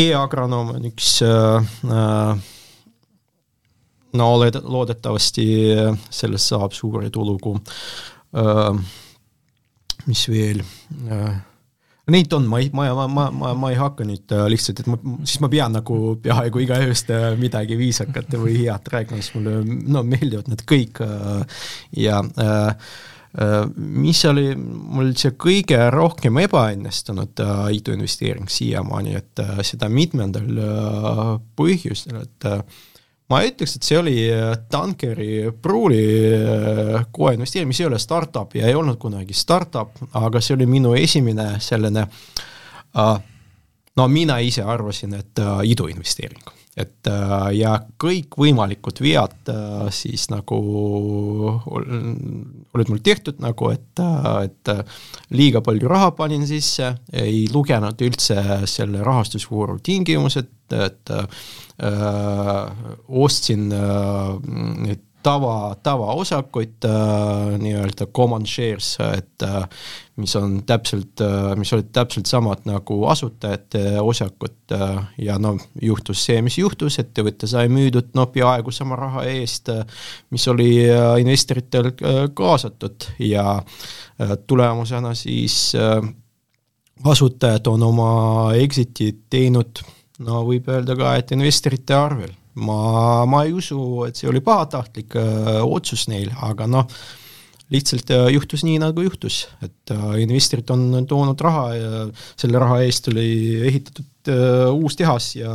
e-agronoom 0.06 0.74
on 0.76 0.88
üks 0.92 1.12
no 4.22 4.32
loodetavasti 4.38 5.48
sellest 6.12 6.52
saab 6.54 6.76
suur 6.78 7.08
edulugu. 7.08 7.56
mis 10.06 10.28
veel? 10.30 10.62
Neid 12.12 12.34
on, 12.36 12.48
ma 12.50 12.60
ei, 12.62 12.70
ma, 12.76 12.88
ma, 12.96 13.06
ma, 13.08 13.28
ma, 13.32 13.54
ma 13.58 13.70
ei 13.72 13.78
hakka 13.80 14.06
nüüd 14.08 14.34
äh, 14.36 14.48
lihtsalt, 14.52 14.82
et 14.84 14.90
ma, 14.92 14.98
siis 15.24 15.42
ma 15.44 15.50
pean 15.52 15.76
nagu 15.78 16.00
peaaegu 16.24 16.64
igaühest 16.66 17.14
äh, 17.14 17.30
midagi 17.40 17.78
viisakat 17.80 18.34
või 18.42 18.58
head 18.64 18.92
rääkima, 18.94 19.22
sest 19.22 19.38
mulle 19.38 19.62
no 19.66 20.04
meeldivad 20.08 20.52
need 20.52 20.66
kõik 20.70 21.04
äh, 21.06 21.64
ja 22.02 22.22
mis 23.32 24.20
oli 24.28 24.50
mul 24.60 25.14
see 25.16 25.32
kõige 25.40 25.78
rohkem 25.94 26.36
ebaõnnestunud 26.42 27.40
iduinvesteering 27.72 28.50
siiamaani, 28.52 29.14
et 29.16 29.40
seda 29.64 29.88
mitmendal 29.88 30.50
põhjustel, 31.56 32.26
et 32.26 32.50
ma 33.32 33.42
ütleks, 33.48 33.78
et 33.78 33.88
see 33.88 33.98
oli 34.00 34.16
äh, 34.30 34.54
Dunkeri 34.72 35.52
Pruuli 35.62 36.04
äh, 36.36 37.06
kohe 37.12 37.36
investeerimine, 37.38 37.72
mis 37.72 37.82
ei 37.84 37.90
ole 37.90 38.00
startup 38.02 38.56
ja 38.58 38.68
ei 38.68 38.78
olnud 38.78 39.00
kunagi 39.02 39.36
startup, 39.38 39.96
aga 40.20 40.42
see 40.44 40.58
oli 40.58 40.68
minu 40.70 40.94
esimene 41.00 41.54
selline 41.64 42.06
uh, 42.06 43.14
no 43.98 44.08
mina 44.12 44.40
ise 44.44 44.64
arvasin, 44.64 45.16
et 45.20 45.42
iduinvesteering, 45.68 46.52
et 46.78 47.10
uh, 47.12 47.50
ja 47.52 47.74
kõikvõimalikud 48.00 49.02
vead 49.04 49.52
uh, 49.52 49.90
siis 49.92 50.30
nagu 50.32 50.60
olid 51.68 52.92
mul 52.94 53.02
tehtud 53.04 53.42
nagu, 53.44 53.74
et 53.76 54.00
uh,, 54.00 54.40
et 54.46 54.72
liiga 55.36 55.62
palju 55.66 55.92
raha 55.92 56.14
panin 56.16 56.48
sisse, 56.48 56.94
ei 57.12 57.44
lugenud 57.52 58.00
üldse 58.08 58.40
selle 58.72 59.04
rahastusvooru 59.04 59.82
tingimused, 59.84 60.52
et 60.72 61.12
äh, 61.12 62.72
ostsin 63.08 63.72
äh, 63.72 64.40
need 64.86 65.08
tava, 65.24 65.76
tavaosakuid 65.84 66.86
äh,, 66.86 67.58
nii-öelda 67.62 68.08
common 68.16 68.46
shares, 68.48 68.96
et 69.18 69.46
äh, 69.46 69.64
mis 70.22 70.36
on 70.36 70.62
täpselt 70.68 71.22
äh,, 71.22 71.52
mis 71.60 71.74
olid 71.74 71.92
täpselt 71.96 72.30
samad 72.30 72.66
nagu 72.70 72.98
asutajate 73.12 74.02
osakud 74.02 74.76
äh, 74.76 74.98
ja 75.18 75.38
no 75.40 75.56
juhtus 75.82 76.26
see, 76.26 76.42
mis 76.46 76.58
juhtus, 76.58 77.00
ettevõte 77.02 77.50
sai 77.50 77.70
müüdud 77.72 78.14
no 78.18 78.28
peaaegu 78.34 78.74
sama 78.76 79.00
raha 79.00 79.26
eest 79.32 79.72
äh,, 79.74 79.86
mis 80.30 80.48
oli 80.52 80.72
äh, 80.90 81.16
investoritel 81.24 81.94
äh, 81.94 82.26
kaasatud 82.34 83.10
ja 83.20 83.46
äh, 83.58 84.36
tulemusena 84.48 85.14
siis 85.18 85.74
äh, 85.76 86.02
asutajad 87.04 87.68
on 87.68 87.84
oma 87.84 88.12
exit'i 88.58 89.12
teinud 89.30 89.82
no 90.26 90.44
võib 90.48 90.70
öelda 90.72 90.96
ka, 90.98 91.16
et 91.18 91.34
investorite 91.36 91.96
arvel. 91.98 92.34
Ma, 92.54 93.26
ma 93.30 93.44
ei 93.48 93.54
usu, 93.56 93.80
et 94.08 94.20
see 94.20 94.30
oli 94.30 94.42
pahatahtlik 94.44 95.16
öö, 95.16 95.58
äh, 95.58 95.64
otsus 95.64 96.08
neil, 96.12 96.32
aga 96.44 96.68
noh, 96.68 96.88
lihtsalt 97.72 98.12
äh, 98.12 98.28
juhtus 98.36 98.66
nii, 98.68 98.80
nagu 98.84 99.04
juhtus, 99.06 99.46
et 99.64 99.94
äh, 99.96 100.08
investorid 100.26 100.72
on 100.74 101.06
toonud 101.08 101.40
raha 101.42 101.68
ja 101.76 102.06
selle 102.40 102.60
raha 102.62 102.82
eest 102.86 103.08
oli 103.12 103.28
ehitatud 103.70 104.32
äh, 104.32 104.72
uus 104.74 104.98
tehas 105.00 105.34
ja 105.38 105.52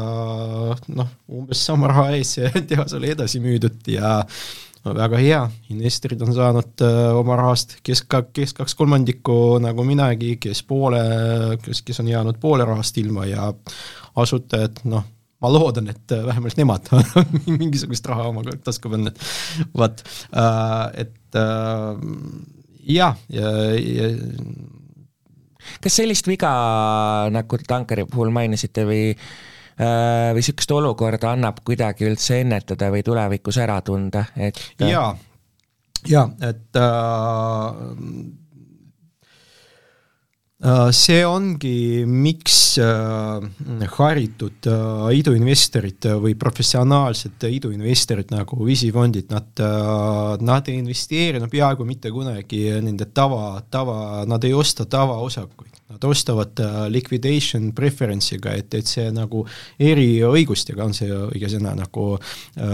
noh, 0.88 1.10
umbes 1.28 1.64
sama 1.68 1.90
raha 1.92 2.12
eest 2.16 2.38
see 2.38 2.62
tehas 2.70 2.96
oli 2.96 3.12
edasi 3.12 3.42
müüdud 3.44 3.92
ja 3.92 4.20
no 4.86 4.94
väga 4.96 5.20
hea, 5.20 5.42
investorid 5.74 6.20
on 6.22 6.32
saanud 6.34 6.84
uh, 6.86 7.16
oma 7.18 7.36
rahast, 7.40 7.76
kes 7.84 8.04
ka, 8.06 8.22
kes 8.30 8.54
kaks 8.54 8.76
kolmandikku 8.78 9.58
nagu 9.58 9.82
minagi, 9.86 10.36
kes 10.38 10.62
poole, 10.68 11.00
kes, 11.64 11.82
kes 11.82 12.00
on 12.04 12.10
jäänud 12.12 12.38
poole 12.38 12.64
rahast 12.68 12.98
ilma 13.02 13.26
ja 13.26 13.48
asutajad, 14.22 14.84
noh, 14.86 15.02
ma 15.46 15.52
loodan, 15.54 15.90
et 15.92 16.14
äh, 16.14 16.24
vähemalt 16.26 16.58
nemad 16.58 16.90
mingisugust 17.60 18.06
raha 18.10 18.28
oma 18.32 18.44
tasku 18.66 18.90
pannud, 18.92 19.18
vot 19.78 20.02
uh,, 20.34 20.86
et 20.98 21.38
uh, 21.38 21.94
jah, 22.90 23.18
ja, 23.30 23.52
ja 23.78 24.10
kas 25.82 26.00
sellist 26.02 26.26
viga, 26.30 26.50
nagu 27.34 27.60
tankeri 27.66 28.06
puhul 28.10 28.34
mainisite 28.34 28.86
või 28.88 29.04
või 29.76 30.40
niisugust 30.40 30.70
olukorda 30.72 31.34
annab 31.34 31.58
kuidagi 31.60 32.06
üldse 32.08 32.38
ennetada 32.40 32.88
või 32.88 33.02
tulevikus 33.04 33.58
ära 33.60 33.76
tunda, 33.84 34.22
et 34.40 34.56
jaa, 34.80 35.10
jaa, 36.08 36.30
et 36.48 36.78
äh, 36.80 36.86
Äh, 37.76 38.45
see 40.96 41.20
ongi, 41.28 42.04
miks 42.08 42.78
äh, 42.80 43.42
haritud 43.98 44.68
äh, 44.72 45.10
iduinvestorid 45.18 46.08
või 46.22 46.32
professionaalsed 46.40 47.44
iduinvestorid 47.44 48.32
nagu 48.32 48.64
visifondid, 48.64 49.28
nad, 49.30 49.52
nad 50.40 50.68
ei 50.72 50.80
investeeri 50.80 51.42
no 51.42 51.50
peaaegu 51.52 51.84
mitte 51.84 52.10
kunagi 52.10 52.70
nende 52.80 53.10
tava, 53.12 53.60
tava, 53.68 54.24
nad 54.24 54.44
ei 54.48 54.56
osta 54.56 54.88
tavaosakuid. 54.88 55.74
Nad 55.86 56.02
ostavad 56.02 56.58
liquidation 56.90 57.68
preference'iga, 57.72 58.56
et, 58.58 58.74
et 58.74 58.88
see 58.90 59.04
nagu 59.14 59.44
eriõigustega 59.78 60.82
on 60.82 60.96
see 60.96 61.06
õige 61.14 61.46
sõna, 61.52 61.76
nagu 61.78 62.08
öö, 62.16 62.66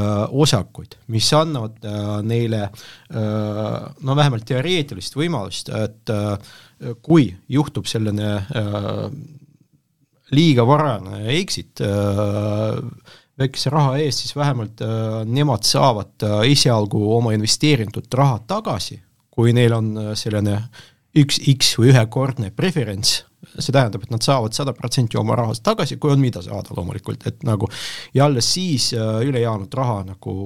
osakuid, 0.46 0.96
mis 1.12 1.28
annavad 1.36 1.84
öö, 1.84 2.16
neile 2.24 2.62
öö, 2.64 3.68
no 4.00 4.16
vähemalt 4.16 4.48
teoreetilist 4.48 5.20
võimalust, 5.20 5.68
et 5.76 6.14
öö, 6.16 6.38
kui 7.02 7.30
juhtub 7.48 7.86
selline 7.88 8.28
äh, 8.36 9.06
liiga 10.32 10.64
varane 10.66 11.24
exit 11.36 11.82
äh, 11.84 12.78
väikese 13.38 13.72
raha 13.72 13.96
eest, 14.02 14.24
siis 14.24 14.36
vähemalt 14.36 14.82
äh, 14.84 15.22
nemad 15.28 15.66
saavad 15.66 16.26
esialgu 16.48 17.02
oma 17.16 17.34
investeeritud 17.36 18.08
raha 18.18 18.40
tagasi, 18.46 19.00
kui 19.32 19.54
neil 19.56 19.74
on 19.76 19.92
selline 20.18 20.58
üks 21.18 21.40
X 21.52 21.76
või 21.78 21.92
ühekordne 21.92 22.52
preferents, 22.56 23.22
see 23.58 23.74
tähendab, 23.74 24.04
et 24.04 24.12
nad 24.14 24.24
saavad 24.24 24.54
sada 24.56 24.72
protsenti 24.76 25.18
oma 25.20 25.36
rahast 25.38 25.62
tagasi, 25.66 25.98
kui 26.00 26.12
on 26.14 26.20
mida 26.22 26.42
saada 26.44 26.74
loomulikult, 26.76 27.26
et 27.28 27.42
nagu 27.46 27.68
ja 28.14 28.26
alles 28.26 28.48
siis 28.54 28.92
äh, 28.96 29.20
ülejäänud 29.28 29.74
raha 29.74 30.00
nagu 30.12 30.36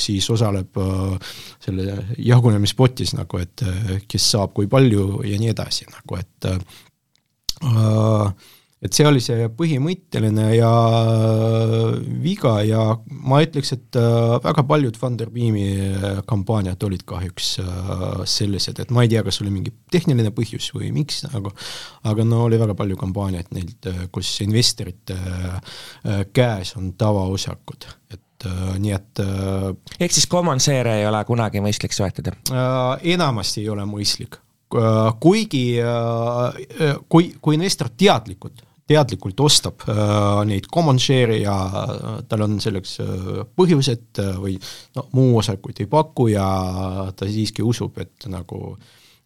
siis 0.00 0.30
osaleb 0.30 0.80
äh, 0.82 1.30
selle 1.62 1.96
jagunemispotis 2.18 3.14
nagu, 3.18 3.40
et 3.42 3.62
äh, 3.66 3.96
kes 4.08 4.30
saab 4.34 4.54
kui 4.56 4.68
palju 4.70 5.22
ja 5.26 5.38
nii 5.40 5.54
edasi 5.54 5.88
nagu, 5.92 6.20
et 6.20 6.50
äh, 6.50 6.58
et 8.86 8.92
see 8.92 9.06
oli 9.08 9.22
see 9.24 9.46
põhimõtteline 9.56 10.50
ja 10.58 10.70
viga 12.36 12.60
ja 12.66 12.82
ma 13.08 13.40
ütleks, 13.44 13.72
et 13.76 13.96
äh, 13.96 14.36
väga 14.44 14.64
paljud 14.68 14.96
Funderbeami 14.96 15.66
äh, 15.72 16.20
kampaaniad 16.28 16.82
olid 16.86 17.04
kahjuks 17.08 17.58
äh, 17.60 18.22
sellised, 18.28 18.80
et 18.80 18.90
ma 18.90 19.04
ei 19.04 19.10
tea, 19.12 19.22
kas 19.24 19.40
oli 19.42 19.52
mingi 19.54 19.72
tehniline 19.92 20.32
põhjus 20.36 20.70
või 20.74 20.92
miks, 20.94 21.24
aga 21.32 21.52
aga 22.04 22.26
no 22.26 22.44
oli 22.46 22.58
väga 22.60 22.76
palju 22.76 22.96
kampaaniaid 23.00 23.52
neilt, 23.56 23.90
kus 24.12 24.30
investorite 24.44 25.16
käes 26.36 26.74
on 26.76 26.92
tavaosakud, 26.98 27.86
et 28.12 28.46
nii 28.78 28.92
et 28.92 29.22
ehk 29.98 30.12
siis 30.12 30.28
common 30.30 30.60
share 30.60 30.98
ei 31.00 31.06
ole 31.08 31.22
kunagi 31.26 31.62
mõistlik 31.64 31.96
soetada 31.96 32.34
enamasti 33.02 33.62
ei 33.64 33.70
ole 33.72 33.86
mõistlik. 33.88 34.36
Kuigi 35.22 35.64
kui, 37.08 37.30
kui 37.40 37.56
investor 37.56 37.88
teadlikult 37.96 38.60
teadlikult 38.86 39.40
ostab 39.42 39.82
äh, 39.90 39.96
neid 40.46 40.68
common 40.72 40.98
share'e 41.02 41.40
ja 41.40 41.54
äh, 41.66 42.04
tal 42.30 42.44
on 42.46 42.60
selleks 42.62 42.98
äh, 43.02 43.40
põhjused 43.58 44.20
või 44.42 44.54
no 44.96 45.08
muu 45.16 45.40
osakuid 45.40 45.82
ei 45.82 45.90
paku 45.90 46.28
ja 46.32 46.46
ta 47.16 47.28
siiski 47.30 47.66
usub, 47.66 47.98
et 48.02 48.30
nagu 48.32 48.76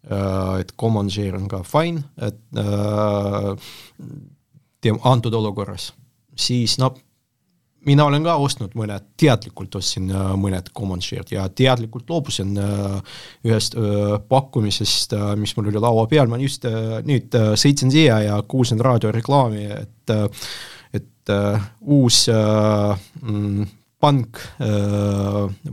et 0.00 0.70
common 0.80 1.10
share 1.12 1.36
on 1.36 1.44
ka 1.44 1.58
fine, 1.68 2.00
et 2.24 2.56
antud 5.04 5.34
olukorras, 5.36 5.90
siis 6.32 6.78
noh, 6.80 6.96
mina 7.86 8.04
olen 8.04 8.24
ka 8.24 8.36
ostnud 8.40 8.74
mõned, 8.78 9.06
teadlikult 9.20 9.74
ostsin 9.80 10.10
äh, 10.12 10.32
mõned 10.40 10.70
common 10.76 11.02
share'd 11.04 11.32
ja 11.32 11.46
teadlikult 11.48 12.10
loobusin 12.10 12.52
äh, 12.60 13.18
ühest 13.48 13.76
äh, 13.78 14.14
pakkumisest, 14.28 15.16
mis 15.40 15.54
mul 15.56 15.70
oli 15.72 15.82
laua 15.82 16.06
peal, 16.10 16.28
ma 16.30 16.40
just 16.40 16.66
nüüd 17.06 17.34
sõitsin 17.60 17.92
siia 17.92 18.20
ja 18.26 18.38
kuulsin 18.46 18.80
raadioreklaami, 18.84 19.66
et 19.80 20.16
et 20.90 21.30
uus 21.86 22.24
mm, 22.26 23.66
pank 24.02 24.40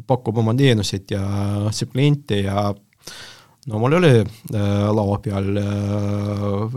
pakub 0.06 0.42
oma 0.44 0.54
teenuseid 0.60 1.10
ja 1.16 1.24
saab 1.74 1.96
kliente 1.96 2.44
ja 2.44 2.68
no 3.68 3.82
mul 3.82 3.98
oli 4.00 4.12
äh, 4.22 4.88
laua 4.96 5.20
peal 5.24 5.60
äh, 5.60 6.76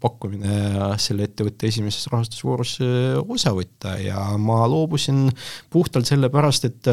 pakkumine 0.00 0.56
selle 1.00 1.28
ettevõtte 1.28 1.68
esimeses 1.68 2.08
rahastusvoorus 2.12 2.76
äh, 2.84 3.16
osa 3.20 3.52
võtta 3.56 3.96
ja 4.00 4.22
ma 4.40 4.62
loobusin 4.70 5.26
puhtalt 5.72 6.08
sellepärast, 6.08 6.68
et 6.70 6.92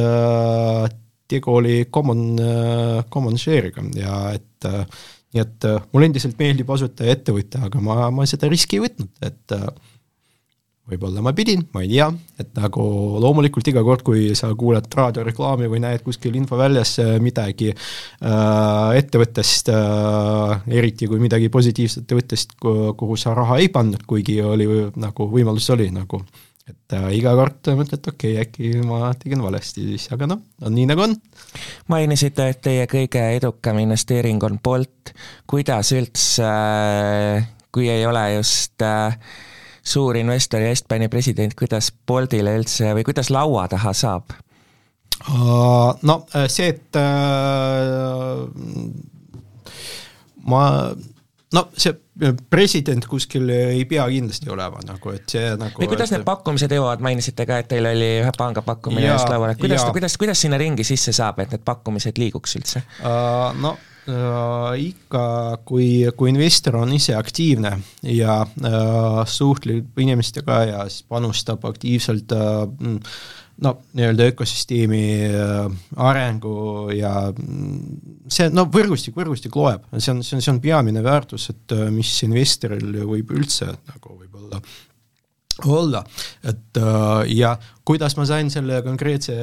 tegu 1.28 1.54
oli 1.60 1.78
common 1.92 2.40
common 3.12 3.40
share'iga 3.40 3.84
ja 4.00 4.20
et 4.38 4.68
nii 4.68 5.44
et 5.44 5.68
mulle 5.92 6.08
endiselt 6.08 6.38
meeldib 6.40 6.70
asutada 6.72 7.12
ettevõte, 7.12 7.60
aga 7.68 7.82
ma, 7.84 8.08
ma 8.16 8.26
seda 8.30 8.50
riski 8.52 8.80
ei 8.80 8.86
võtnud, 8.86 9.12
et 9.28 9.56
äh, 9.56 9.68
võib-olla 10.88 11.22
ma 11.24 11.34
pidin, 11.36 11.66
ma 11.76 11.84
ei 11.84 11.92
tea, 11.92 12.08
et 12.40 12.52
nagu 12.56 12.84
loomulikult 13.22 13.68
iga 13.68 13.84
kord, 13.86 14.06
kui 14.08 14.32
sa 14.40 14.50
kuuled 14.58 14.88
raadioreklaami 14.96 15.68
või 15.72 15.82
näed 15.84 16.04
kuskil 16.06 16.36
infoväljas 16.40 16.96
äh, 17.04 17.14
midagi 17.24 17.74
äh, 17.74 18.98
ettevõttest 19.00 19.72
äh,, 19.74 20.68
eriti 20.80 21.10
kui 21.12 21.20
midagi 21.24 21.52
positiivset 21.54 22.06
ettevõttest, 22.06 22.56
kuhu 22.62 23.18
sa 23.20 23.36
raha 23.38 23.60
ei 23.62 23.72
pannud, 23.74 24.06
kuigi 24.08 24.40
oli 24.42 24.68
nagu 24.96 25.28
võimalus 25.32 25.68
oli 25.76 25.90
nagu, 25.92 26.22
et 26.68 26.96
äh, 26.96 27.10
iga 27.20 27.34
kord 27.36 27.72
mõtled, 27.80 28.08
okei 28.14 28.38
okay,, 28.38 28.46
äkki 28.46 28.86
ma 28.88 29.12
tegin 29.20 29.44
valesti 29.44 29.84
siis, 29.90 30.08
aga 30.16 30.30
noh, 30.32 30.46
on 30.64 30.76
nii 30.78 30.88
nagu 30.88 31.04
on. 31.04 31.18
mainisite, 31.92 32.48
et 32.54 32.64
teie 32.64 32.88
kõige 32.92 33.26
edukam 33.36 33.84
investeering 33.84 34.48
on 34.48 34.62
Bolt, 34.64 35.12
kuidas 35.50 35.92
üldse, 35.98 36.48
kui 37.76 37.92
ei 37.92 38.08
ole 38.08 38.24
just 38.38 38.88
äh, 38.88 39.20
suurinvestor 39.88 40.62
ja 40.62 40.74
Estbani 40.76 41.08
president, 41.12 41.56
kuidas 41.58 41.92
Boltile 42.08 42.58
üldse 42.60 42.92
või 42.98 43.06
kuidas 43.08 43.32
laua 43.34 43.68
taha 43.72 43.94
saab? 43.96 44.36
no 45.28 46.18
äh, 46.36 46.46
see, 46.52 46.68
et 46.76 46.98
äh, 47.00 48.44
ma 50.46 50.62
no 51.54 51.64
see 51.74 51.96
president 52.52 53.08
kuskil 53.10 53.50
ei 53.50 53.84
pea 53.90 54.06
kindlasti 54.12 54.52
olema 54.54 54.82
nagu, 54.86 55.12
et 55.16 55.26
see 55.32 55.50
nagu 55.58 55.82
või 55.82 55.90
kuidas 55.90 56.12
et... 56.12 56.18
need 56.18 56.28
pakkumised 56.28 56.78
jõuavad, 56.78 57.04
mainisite 57.06 57.48
ka, 57.50 57.62
et 57.64 57.70
teil 57.72 57.88
oli 57.90 58.14
ühe 58.22 58.32
panga 58.38 58.64
pakkumine 58.66 59.08
just 59.10 59.30
laual, 59.32 59.56
et 59.56 59.62
kuidas, 59.62 59.86
kuidas, 59.96 60.18
kuidas 60.22 60.42
sinna 60.46 60.60
ringi 60.62 60.86
sisse 60.88 61.16
saab, 61.16 61.42
et 61.44 61.56
need 61.56 61.66
pakkumised 61.66 62.20
liiguks 62.22 62.60
üldse 62.60 62.84
uh,? 63.02 63.54
No 63.58 63.74
äh, 63.74 63.97
ikka, 64.08 65.24
kui, 65.68 65.88
kui 66.16 66.32
investor 66.32 66.78
on 66.80 66.94
ise 66.96 67.16
aktiivne 67.18 67.74
ja 68.14 68.40
äh, 68.44 69.20
suhtleb 69.28 70.00
inimestega 70.00 70.62
ja 70.70 70.86
siis 70.88 71.04
panustab 71.10 71.66
aktiivselt 71.68 72.32
äh, 72.32 72.96
no 73.66 73.74
nii-öelda 73.98 74.30
ökosüsteemi 74.32 75.04
arengu 75.98 76.90
ja 76.94 77.14
mm, 77.32 78.28
see, 78.30 78.52
no 78.54 78.68
võrgustik, 78.72 79.16
võrgustik 79.18 79.56
loeb, 79.58 79.88
see 79.98 80.14
on, 80.14 80.22
see 80.24 80.38
on, 80.38 80.44
see 80.46 80.54
on 80.54 80.62
peamine 80.62 81.02
väärtus, 81.04 81.50
et 81.56 81.76
mis 81.92 82.12
investoril 82.28 83.02
võib 83.10 83.34
üldse 83.34 83.72
nagu 83.74 84.20
võib-olla 84.20 84.62
olla, 85.66 86.04
et 86.46 86.80
ja 87.34 87.56
kuidas 87.88 88.18
ma 88.18 88.26
sain 88.28 88.50
selle 88.52 88.82
konkreetse 88.86 89.36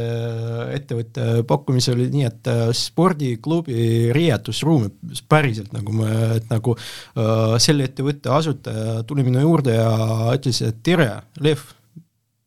ettevõtte 0.75 1.43
pakkumise, 1.49 1.95
oli 1.95 2.09
nii, 2.13 2.25
et 2.29 2.51
spordiklubi 2.77 4.13
riietusruum, 4.15 4.89
päriselt 5.31 5.73
nagu 5.77 5.95
ma, 5.97 6.11
et 6.37 6.51
nagu 6.53 6.77
äh, 6.77 7.57
selle 7.63 7.89
ettevõtte 7.89 8.33
asutaja 8.35 9.03
tuli 9.09 9.25
minu 9.27 9.43
juurde 9.43 9.79
ja 9.79 9.91
ütles, 10.35 10.61
et 10.67 10.83
tere, 10.85 11.11
Lev, 11.45 11.65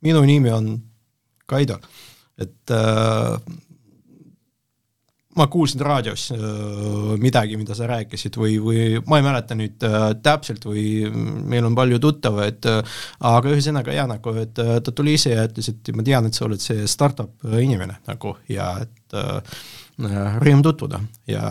minu 0.06 0.22
nimi 0.28 0.54
on 0.54 0.76
Kaido, 1.50 1.80
et 2.38 2.76
äh, 2.76 3.38
ma 5.38 5.48
kuulsin 5.52 5.84
raadios 5.86 6.28
äh, 6.36 6.40
midagi, 7.22 7.58
mida 7.60 7.76
sa 7.78 7.88
rääkisid 7.90 8.38
või, 8.40 8.58
või 8.64 8.82
ma 9.08 9.20
ei 9.20 9.26
mäleta 9.26 9.58
nüüd 9.58 9.86
äh, 9.88 10.10
täpselt 10.24 10.66
või 10.68 10.86
meil 11.12 11.68
on 11.68 11.78
palju 11.78 12.02
tuttavaid 12.04 12.70
äh,, 12.72 12.98
aga 13.32 13.54
ühesõnaga 13.54 13.96
jaa, 13.96 14.08
nagu 14.10 14.36
et 14.42 14.56
ta 14.58 14.94
tuli 14.94 15.16
ise 15.18 15.36
ja 15.36 15.46
ütles, 15.48 15.72
et 15.74 15.94
ma 15.96 16.06
tean, 16.06 16.28
et 16.28 16.38
sa 16.38 16.46
oled 16.48 16.64
see 16.64 16.88
startup 16.90 17.48
inimene 17.62 18.02
nagu 18.08 18.38
ja 18.52 18.74
et 18.84 19.18
rõõm 20.44 20.62
tutvuda. 20.66 21.00
ja, 21.32 21.48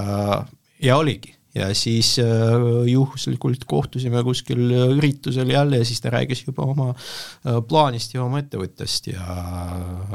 ja 0.83 0.99
oligi 1.01 1.35
ja 1.57 1.71
siis 1.77 2.17
äh, 2.21 2.55
juhuslikult 2.91 3.65
kohtusime 3.69 4.23
kuskil 4.27 4.63
üritusel 4.97 5.51
jälle 5.51 5.81
ja 5.81 5.89
siis 5.89 6.03
ta 6.05 6.13
rääkis 6.13 6.45
juba 6.47 6.67
oma 6.69 6.91
äh, 6.93 7.59
plaanist 7.69 8.15
ja 8.15 8.25
oma 8.25 8.43
ettevõttest 8.43 9.11
ja 9.13 9.39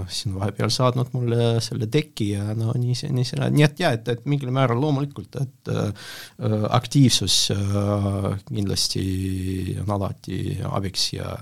siis 0.07 0.29
on 0.29 0.37
vahepeal 0.39 0.71
saatnud 0.73 1.11
mulle 1.17 1.51
selle 1.63 1.89
teki 1.91 2.31
ja 2.35 2.55
no 2.57 2.75
nii 2.77 2.95
see, 2.97 3.11
nii 3.15 3.27
see, 3.27 3.51
nii 3.57 3.67
et 3.67 3.83
jaa, 3.83 3.93
et, 3.97 4.07
et 4.13 4.25
mingil 4.29 4.53
määral 4.53 4.81
loomulikult, 4.81 5.39
et 5.41 5.73
äh, 5.73 6.09
aktiivsus 6.69 7.37
äh, 7.55 8.31
kindlasti 8.49 9.05
on 9.81 9.95
alati 9.97 10.41
abiks 10.71 11.11
ja 11.17 11.35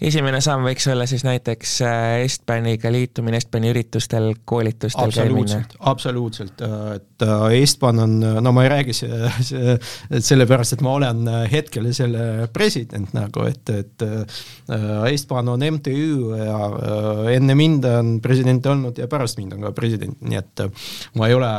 esimene 0.00 0.40
samm 0.44 0.66
võiks 0.66 0.86
olla 0.92 1.06
siis 1.08 1.24
näiteks 1.26 1.74
äh, 1.86 2.24
Estbaniga 2.26 2.90
liitumine, 2.92 3.38
Estbani 3.40 3.70
üritustel, 3.72 4.32
koolitustel 4.44 5.12
käimine? 5.14 5.62
absoluutselt, 5.80 6.60
et 6.94 7.24
äh, 7.24 7.46
Estban 7.60 8.02
on, 8.04 8.16
no 8.44 8.52
ma 8.54 8.66
ei 8.66 8.72
räägi 8.72 8.96
see, 8.96 9.30
see, 9.46 9.76
sellepärast, 10.30 10.76
et 10.76 10.84
ma 10.84 10.96
olen 10.98 11.22
äh, 11.32 11.46
hetkel 11.52 11.88
selle 11.96 12.48
president 12.52 13.14
nagu, 13.16 13.46
et, 13.48 13.70
et 13.72 14.04
Estban 15.10 15.48
on 15.52 15.62
MTÜ 15.76 16.36
ja 16.36 16.58
enne 17.36 17.54
mind 17.58 17.86
on 17.88 18.12
president 18.22 18.66
olnud 18.66 18.98
ja 18.98 19.08
pärast 19.10 19.38
mind 19.40 19.56
on 19.56 19.68
ka 19.68 19.72
president, 19.76 20.18
nii 20.26 20.40
et 20.40 20.64
ma 21.18 21.28
ei 21.30 21.36
ole 21.36 21.50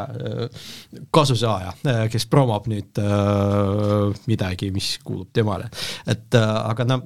kasusaaja, 1.13 1.73
kes 2.11 2.27
promob 2.29 2.67
nüüd 2.69 3.01
midagi, 4.27 4.71
mis 4.75 4.97
kuulub 5.05 5.31
temale. 5.35 5.69
et 6.07 6.37
aga 6.37 6.87
noh, 6.87 7.03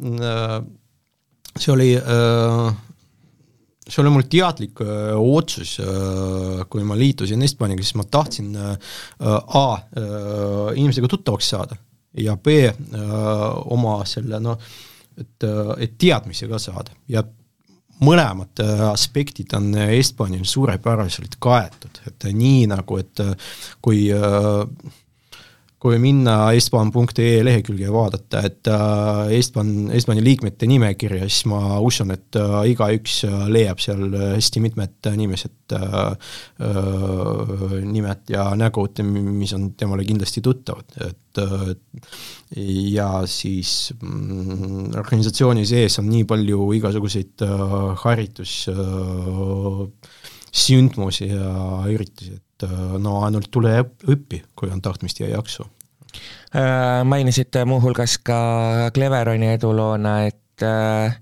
see 1.58 1.74
oli 1.74 1.90
äh, 1.98 2.72
see 3.88 4.02
oli 4.04 4.14
mul 4.14 4.28
teadlik 4.30 4.82
öö, 4.82 5.12
äh, 5.14 5.20
otsus, 5.20 5.78
äh, 5.84 6.62
kui 6.70 6.86
ma 6.88 6.98
liitusin 6.98 7.42
Estbaniga, 7.44 7.84
siis 7.84 7.98
ma 8.00 8.06
tahtsin 8.08 8.56
öö, 8.56 8.76
A, 9.48 9.66
inimestega 10.76 11.10
tuttavaks 11.12 11.50
saada 11.54 11.76
ja 12.18 12.36
B, 12.38 12.56
oma 13.72 14.02
selle 14.06 14.40
noh, 14.44 14.58
et, 15.16 15.46
et 15.80 15.94
teadmisi 16.00 16.48
ka 16.50 16.60
saada. 16.60 16.92
Ja 17.08 17.24
mõlemad 18.04 18.60
aspektid 18.90 19.54
on 19.56 19.70
Estbanil 19.86 20.44
suurepäraselt 20.50 21.38
kaetud, 21.40 22.02
et 22.10 22.28
nii 22.36 22.66
nagu, 22.72 23.00
et 23.00 23.24
kui 23.84 24.10
öö, 24.12 24.66
kui 25.82 25.98
minna 25.98 26.36
estban.ee 26.54 27.40
lehekülge 27.42 27.88
ja 27.88 27.94
vaadata, 27.94 28.44
et 28.46 28.70
äh, 28.70 29.32
Estban, 29.40 29.90
Estbani 29.98 30.22
liikmete 30.22 30.68
nimekirja, 30.70 31.26
siis 31.26 31.48
ma 31.50 31.80
usun, 31.82 32.14
et 32.14 32.38
äh, 32.38 32.58
igaüks 32.70 33.24
äh, 33.26 33.48
leiab 33.50 33.82
seal 33.82 34.14
hästi 34.36 34.62
mitmed 34.62 35.10
inimesed 35.10 35.74
nimed 37.88 38.32
ja 38.34 38.50
nägud, 38.60 39.00
mis 39.08 39.54
on 39.56 39.70
temale 39.80 40.04
kindlasti 40.06 40.44
tuttavad, 40.44 40.98
et 41.08 41.40
ja 42.92 43.08
siis 43.32 43.94
mm, 43.96 44.92
organisatsiooni 45.00 45.64
sees 45.66 45.96
on 46.02 46.10
nii 46.12 46.26
palju 46.28 46.68
igasuguseid 46.76 47.46
haritus 48.04 48.58
sündmusi 50.52 51.32
ja 51.32 51.56
üritusi, 51.88 52.36
et 52.36 52.51
et 52.62 52.70
äh, 52.70 52.98
no 53.02 53.22
ainult 53.26 53.52
tule 53.52 53.74
õppi, 53.82 54.42
kui 54.56 54.72
on 54.72 54.82
tahtmist 54.82 55.20
ja 55.20 55.30
jaksu. 55.32 55.66
Äh, 56.56 57.04
mainisite 57.08 57.66
muuhulgas 57.66 58.18
ka 58.24 58.92
Cleveroni 58.94 59.54
eduloona, 59.54 60.26
et 60.28 60.41
äh, 60.66 61.16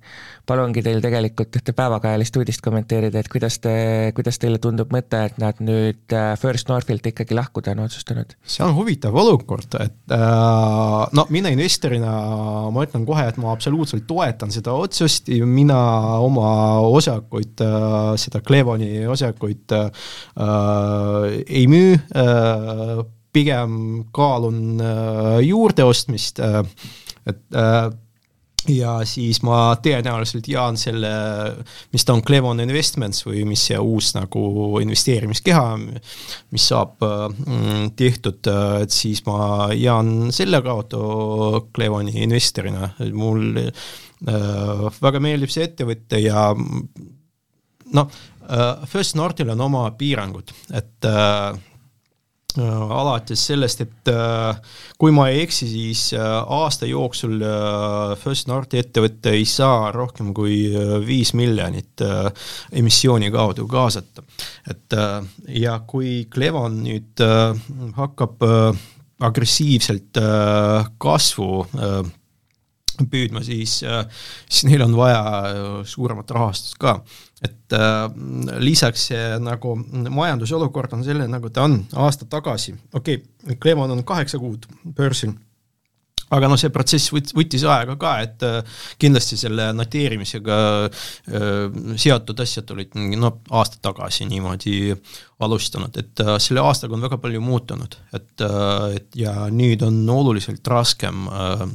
palungi 0.50 0.82
teil 0.86 1.02
tegelikult 1.04 1.60
ühte 1.60 1.74
päevakajalist 1.78 2.40
uudist 2.42 2.64
kommenteerida, 2.66 3.22
et 3.22 3.30
kuidas 3.32 3.60
te, 3.62 3.74
kuidas 4.18 4.40
teile 4.42 4.58
tundub 4.62 4.94
mõte, 4.94 5.22
et 5.30 5.38
nad 5.42 5.60
nüüd 5.64 6.16
äh, 6.16 6.32
First 6.42 6.72
Northilt 6.72 7.06
ikkagi 7.12 7.38
lahkuda 7.38 7.76
on 7.76 7.84
otsustanud? 7.86 8.34
see 8.44 8.66
on 8.66 8.74
huvitav 8.78 9.16
olukord, 9.22 9.78
et 9.84 10.16
äh, 10.16 11.04
no 11.18 11.28
mina 11.34 11.54
investorina 11.54 12.16
ma 12.74 12.88
ütlen 12.88 13.06
kohe, 13.10 13.28
et 13.30 13.38
ma 13.42 13.54
absoluutselt 13.54 14.08
toetan 14.10 14.54
seda 14.54 14.74
otsust 14.78 15.30
ja 15.34 15.46
mina 15.46 15.80
oma 16.26 16.50
osakuid 16.90 17.62
seda 18.20 18.42
Clevoni 18.46 19.06
osakuid 19.10 19.78
äh, 19.78 19.88
ei 21.46 21.66
müü 21.70 21.96
äh,, 21.96 23.08
pigem 23.34 24.06
kaalun 24.16 24.80
äh, 24.82 25.40
juurdeostmist 25.46 26.40
äh,, 26.40 26.64
et 27.30 27.42
äh, 27.54 27.90
ja 28.68 28.98
siis 29.08 29.40
ma 29.46 29.76
tõenäoliselt 29.82 30.48
jaan 30.52 30.78
selle, 30.80 31.10
mis 31.94 32.06
ta 32.06 32.16
on, 32.16 32.24
Clevon 32.26 32.60
Investments 32.64 33.24
või 33.26 33.46
mis 33.48 33.64
see 33.70 33.80
uus 33.80 34.12
nagu 34.18 34.42
investeerimiskeha, 34.84 35.64
mis 36.54 36.68
saab 36.72 37.00
mm, 37.06 37.94
tehtud, 38.00 38.52
et 38.84 38.94
siis 38.94 39.24
ma 39.28 39.70
jaan 39.78 40.34
selle 40.36 40.62
kaudu 40.66 41.70
Clevoni 41.76 42.18
investorina, 42.26 42.92
mul 43.14 43.62
äh, 43.64 44.90
väga 45.00 45.24
meeldib 45.24 45.54
see 45.54 45.70
ettevõte 45.70 46.22
ja 46.24 46.50
noh 47.96 48.12
äh,, 48.50 48.86
First 48.90 49.16
Northil 49.18 49.56
on 49.56 49.68
oma 49.70 49.88
piirangud, 49.98 50.54
et 50.76 51.00
Äh, 51.10 51.58
alates 52.60 53.42
sellest, 53.50 53.82
et 53.86 54.12
äh, 54.12 54.76
kui 55.00 55.14
ma 55.16 55.30
ei 55.32 55.44
eksi, 55.46 55.68
siis 55.70 56.04
äh, 56.18 56.26
aasta 56.60 56.90
jooksul 56.90 57.40
First 58.20 58.50
Northi 58.52 58.82
ettevõte 58.82 59.34
ei 59.38 59.48
saa 59.50 59.92
rohkem 59.96 60.34
kui 60.36 60.62
viis 61.06 61.34
miljonit 61.38 62.04
emissiooni 62.72 63.32
kaudu 63.32 63.68
kaasata. 63.70 64.24
et 64.70 64.96
ja 65.56 65.80
kui 65.88 66.28
Clevon 66.32 66.80
nüüd 66.84 67.24
hakkab 67.98 68.44
agressiivselt 69.20 70.20
kasvu 70.98 71.50
püüdma, 73.08 73.44
siis, 73.46 73.80
siis 74.50 74.68
neil 74.68 74.84
on 74.84 74.96
vaja 74.98 75.84
suuremat 75.88 76.32
rahastust 76.36 76.80
ka. 76.82 76.98
Et 77.40 77.76
äh, 77.76 78.06
lisaks 78.60 79.10
see 79.12 79.28
nagu 79.40 79.76
majandusolukord 80.12 80.98
on 80.98 81.06
selline, 81.08 81.30
nagu 81.32 81.52
ta 81.54 81.68
on. 81.70 81.78
Aasta 82.04 82.28
tagasi, 82.28 82.76
okei 82.94 83.22
okay,, 83.22 83.56
Clevon 83.62 83.96
on 83.96 84.04
kaheksa 84.08 84.42
kuud 84.42 84.68
börsil, 84.98 85.32
aga 86.36 86.50
noh, 86.50 86.60
see 86.60 86.72
protsess 86.74 87.14
võt-, 87.14 87.32
võttis 87.38 87.64
aega 87.64 87.96
ka, 88.02 88.14
et 88.26 88.46
äh, 88.46 88.84
kindlasti 89.02 89.40
selle 89.40 89.70
noteerimisega 89.78 90.60
äh, 90.86 91.50
seotud 91.96 92.44
asjad 92.44 92.76
olid 92.76 93.00
noh, 93.16 93.40
aasta 93.56 93.80
tagasi 93.88 94.28
niimoodi 94.30 94.78
alustanud, 95.46 95.96
et 96.02 96.26
äh, 96.26 96.36
selle 96.44 96.66
aastaga 96.66 96.98
on 96.98 97.08
väga 97.08 97.22
palju 97.24 97.44
muutunud, 97.44 98.00
et 98.12 98.46
äh,, 98.46 98.98
et 99.00 99.22
ja 99.24 99.48
nüüd 99.54 99.86
on 99.86 100.02
oluliselt 100.12 100.68
raskem 100.68 101.30
äh, 101.32 101.70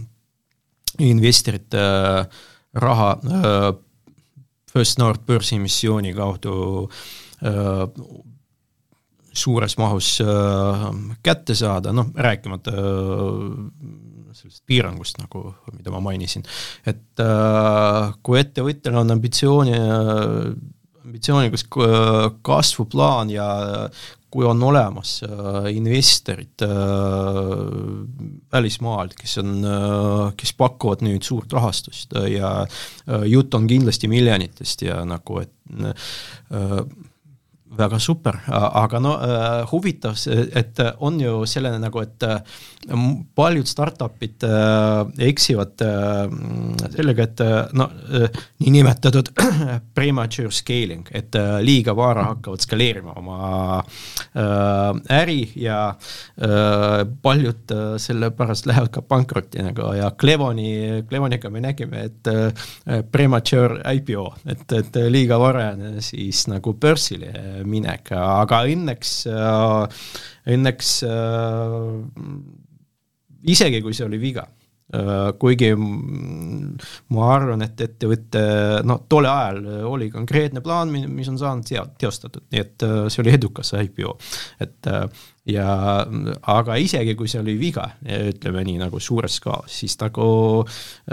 investorite 0.98 1.78
äh, 1.78 2.26
raha 2.72 3.11
äh, 3.24 3.72
First 4.72 4.98
North 4.98 5.22
börsimissiooni 5.26 6.14
kaudu 6.14 6.88
äh, 7.42 7.87
suures 9.35 9.74
mahus 9.78 10.20
kätte 11.26 11.57
saada, 11.59 11.90
noh, 11.90 12.12
rääkimata 12.14 12.70
sellest 14.35 14.62
piirangust, 14.62 15.18
nagu, 15.18 15.48
mida 15.74 15.90
ma 15.90 15.98
mainisin. 16.04 16.44
et 16.87 17.22
kui 18.22 18.38
ettevõttel 18.38 18.95
on 19.01 19.11
ambitsiooni 19.11 19.74
ambitsioonikas 21.03 21.66
kasvuplaan 22.47 23.34
ja 23.34 23.49
kui 24.35 24.47
on 24.49 24.62
olemas 24.66 25.20
investorid 25.70 26.64
välismaalt, 28.53 29.14
kes 29.14 29.39
on, 29.39 29.53
kes 30.35 30.55
pakuvad 30.59 31.05
nüüd 31.07 31.22
suurt 31.22 31.55
rahastust 31.55 32.16
ja 32.32 32.51
jutt 33.30 33.55
on 33.55 33.68
kindlasti 33.70 34.11
miljonitest 34.11 34.82
ja 34.89 34.99
nagu, 35.07 35.39
et 35.39 35.55
väga 37.78 37.99
super, 37.99 38.39
aga 38.51 39.01
no 39.03 39.14
äh, 39.18 39.64
huvitav, 39.70 40.18
et 40.55 40.80
on 41.05 41.18
ju 41.20 41.43
selline 41.49 41.80
nagu, 41.82 42.03
et 42.05 42.26
äh, 42.26 42.61
paljud 43.35 43.68
startup'id 43.68 44.45
äh, 44.47 45.28
eksivad 45.28 45.82
sellega, 46.95 47.24
et 47.24 47.43
no 47.76 47.89
niinimetatud 48.61 49.30
premature 49.97 50.53
scaling, 50.55 51.09
et 51.14 51.37
liiga 51.64 51.95
vara 51.97 52.28
hakkavad 52.32 52.64
skaleerima 52.64 53.14
oma 53.18 53.39
äri 55.14 55.39
ja 55.61 55.78
paljud 57.22 57.74
sellepärast 58.03 58.68
lähevad 58.68 58.93
ka 58.95 59.03
pankrotti 59.03 59.62
nagu 59.64 59.93
ja 59.97 60.11
Clevoni, 60.20 61.03
Clevoniga 61.09 61.51
me 61.53 61.62
nägime, 61.64 62.07
et 62.11 63.05
premature 63.12 63.80
IPO, 63.95 64.26
et, 64.51 64.66
et 64.78 65.01
liiga 65.12 65.39
varajane 65.41 66.03
siis 66.05 66.45
nagu 66.51 66.74
börsile 66.80 67.32
minek, 67.68 68.12
aga 68.18 68.64
õnneks, 68.70 69.14
äh, 69.30 70.12
õnneks 70.55 70.93
äh, 71.09 71.89
isegi 73.51 73.82
kui 73.84 73.97
see 73.97 74.07
oli 74.07 74.20
viga, 74.22 74.47
äh, 74.95 75.32
kuigi 75.40 75.70
ma 75.76 77.28
arvan, 77.34 77.64
et 77.66 77.84
ettevõte, 77.86 78.42
no 78.86 79.01
tol 79.11 79.28
ajal 79.30 79.61
oli 79.90 80.11
konkreetne 80.12 80.62
plaan, 80.64 80.92
mis 80.92 81.30
on 81.32 81.38
saanud 81.40 81.68
teostatud, 82.01 82.47
nii 82.53 82.64
et 82.64 82.88
see 83.12 83.22
oli 83.24 83.34
edukas 83.36 83.74
IPO, 83.80 84.16
et 84.64 84.90
ja 85.51 85.68
aga 86.55 86.78
isegi, 86.80 87.16
kui 87.18 87.28
see 87.28 87.42
oli 87.42 87.59
viga, 87.61 87.90
ütleme 88.05 88.64
nii 88.64 88.80
nagu 88.86 89.01
suures 89.03 89.40
skaalas, 89.40 89.78
siis 89.82 89.99
nagu, 90.01 90.26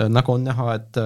nagu 0.08 0.36
on 0.38 0.48
näha, 0.48 0.74
et 0.80 1.04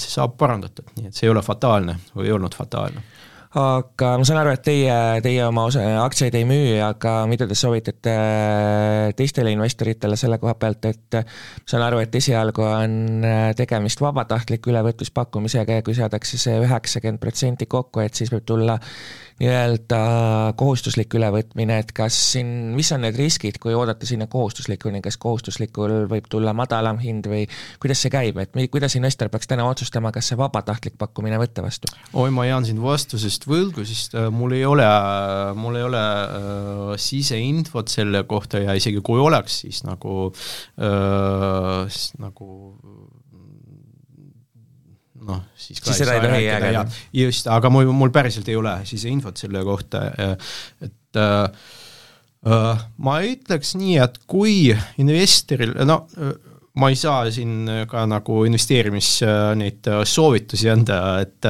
see 0.00 0.14
saab 0.16 0.36
parandatud, 0.40 0.90
nii 0.98 1.10
et 1.10 1.16
see 1.16 1.28
ei 1.28 1.34
ole 1.34 1.44
fataalne 1.46 2.00
või 2.14 2.30
ei 2.30 2.38
olnud 2.38 2.58
fataalne 2.58 3.06
aga 3.50 4.12
ma 4.14 4.26
saan 4.26 4.38
aru, 4.44 4.52
et 4.54 4.62
teie, 4.62 4.96
teie 5.24 5.40
oma 5.42 5.64
aktsiaid 6.04 6.36
ei 6.38 6.44
müü, 6.46 6.76
aga 6.86 7.14
mida 7.26 7.48
te 7.50 7.56
soovitate 7.58 8.12
äh, 8.14 9.08
teistele 9.18 9.50
investoritele 9.56 10.18
selle 10.20 10.38
koha 10.38 10.54
pealt, 10.60 10.86
et 10.86 11.18
ma 11.18 11.24
saan 11.66 11.82
aru, 11.88 11.98
et 12.04 12.14
esialgu 12.14 12.62
on 12.62 13.26
äh, 13.26 13.48
tegemist 13.58 14.02
vabatahtliku 14.04 14.70
ülevõtmispakkumisega 14.70 15.80
ja 15.80 15.86
kui 15.86 15.98
saadakse 15.98 16.38
see 16.38 16.60
üheksakümmend 16.62 17.22
protsenti 17.22 17.66
kokku, 17.66 18.04
et 18.04 18.14
siis 18.14 18.30
võib 18.30 18.46
tulla 18.46 18.78
nii-öelda 19.40 20.00
kohustuslik 20.60 21.14
ülevõtmine, 21.16 21.78
et 21.80 21.92
kas 21.96 22.16
siin, 22.34 22.48
mis 22.76 22.90
on 22.92 23.04
need 23.06 23.16
riskid, 23.16 23.56
kui 23.62 23.72
oodata 23.76 24.08
sinna 24.08 24.26
kohustuslikuni, 24.30 25.00
kas 25.04 25.16
kohustuslikul 25.20 26.04
võib 26.10 26.28
tulla 26.30 26.52
madalam 26.56 27.00
hind 27.00 27.28
või 27.30 27.46
kuidas 27.80 28.04
see 28.04 28.12
käib, 28.12 28.40
et 28.42 28.56
kuidas 28.72 28.96
investor 29.00 29.30
peaks 29.32 29.48
täna 29.50 29.64
otsustama, 29.68 30.12
kas 30.12 30.28
see 30.30 30.38
vabatahtlik 30.40 30.98
pakkumine 31.00 31.40
võtta 31.40 31.64
vastu? 31.64 31.88
oi, 32.12 32.28
ma 32.34 32.44
jään 32.48 32.68
siin 32.68 32.82
vastusest 32.84 33.48
võlgu, 33.48 33.86
sest 33.88 34.18
äh, 34.18 34.28
mul 34.34 34.56
ei 34.58 34.66
ole, 34.68 34.86
mul 35.56 35.80
ei 35.80 35.88
ole 35.88 36.04
äh, 36.04 36.92
siseinfot 37.00 37.92
selle 37.92 38.24
kohta 38.28 38.60
ja 38.60 38.76
isegi 38.76 39.00
kui 39.04 39.20
oleks, 39.22 39.62
siis 39.64 39.82
nagu 39.88 40.28
äh,, 40.80 42.00
nagu 42.20 42.50
noh, 45.26 45.42
siis 45.58 45.80
siis 45.82 46.02
seda 46.02 46.16
ei 46.16 46.24
tohi 46.24 46.44
jääda. 46.44 46.84
just, 47.20 47.50
aga 47.52 47.70
mul, 47.72 47.90
mul 47.96 48.12
päriselt 48.14 48.48
ei 48.48 48.58
ole 48.58 48.78
siis 48.88 49.04
infot 49.10 49.40
selle 49.40 49.62
kohta, 49.66 50.06
et 50.80 51.20
äh, 51.20 51.66
äh, 52.46 52.84
ma 52.96 53.18
ütleks 53.26 53.74
nii, 53.78 53.98
et 54.04 54.20
kui 54.30 54.70
investoril, 55.02 55.76
no 55.88 56.02
ma 56.78 56.88
ei 56.90 56.96
saa 56.98 57.24
siin 57.34 57.66
ka 57.90 58.04
nagu 58.06 58.44
investeerimis 58.46 59.08
neid 59.58 59.88
soovitusi 60.06 60.70
anda, 60.70 60.98
et, 61.22 61.48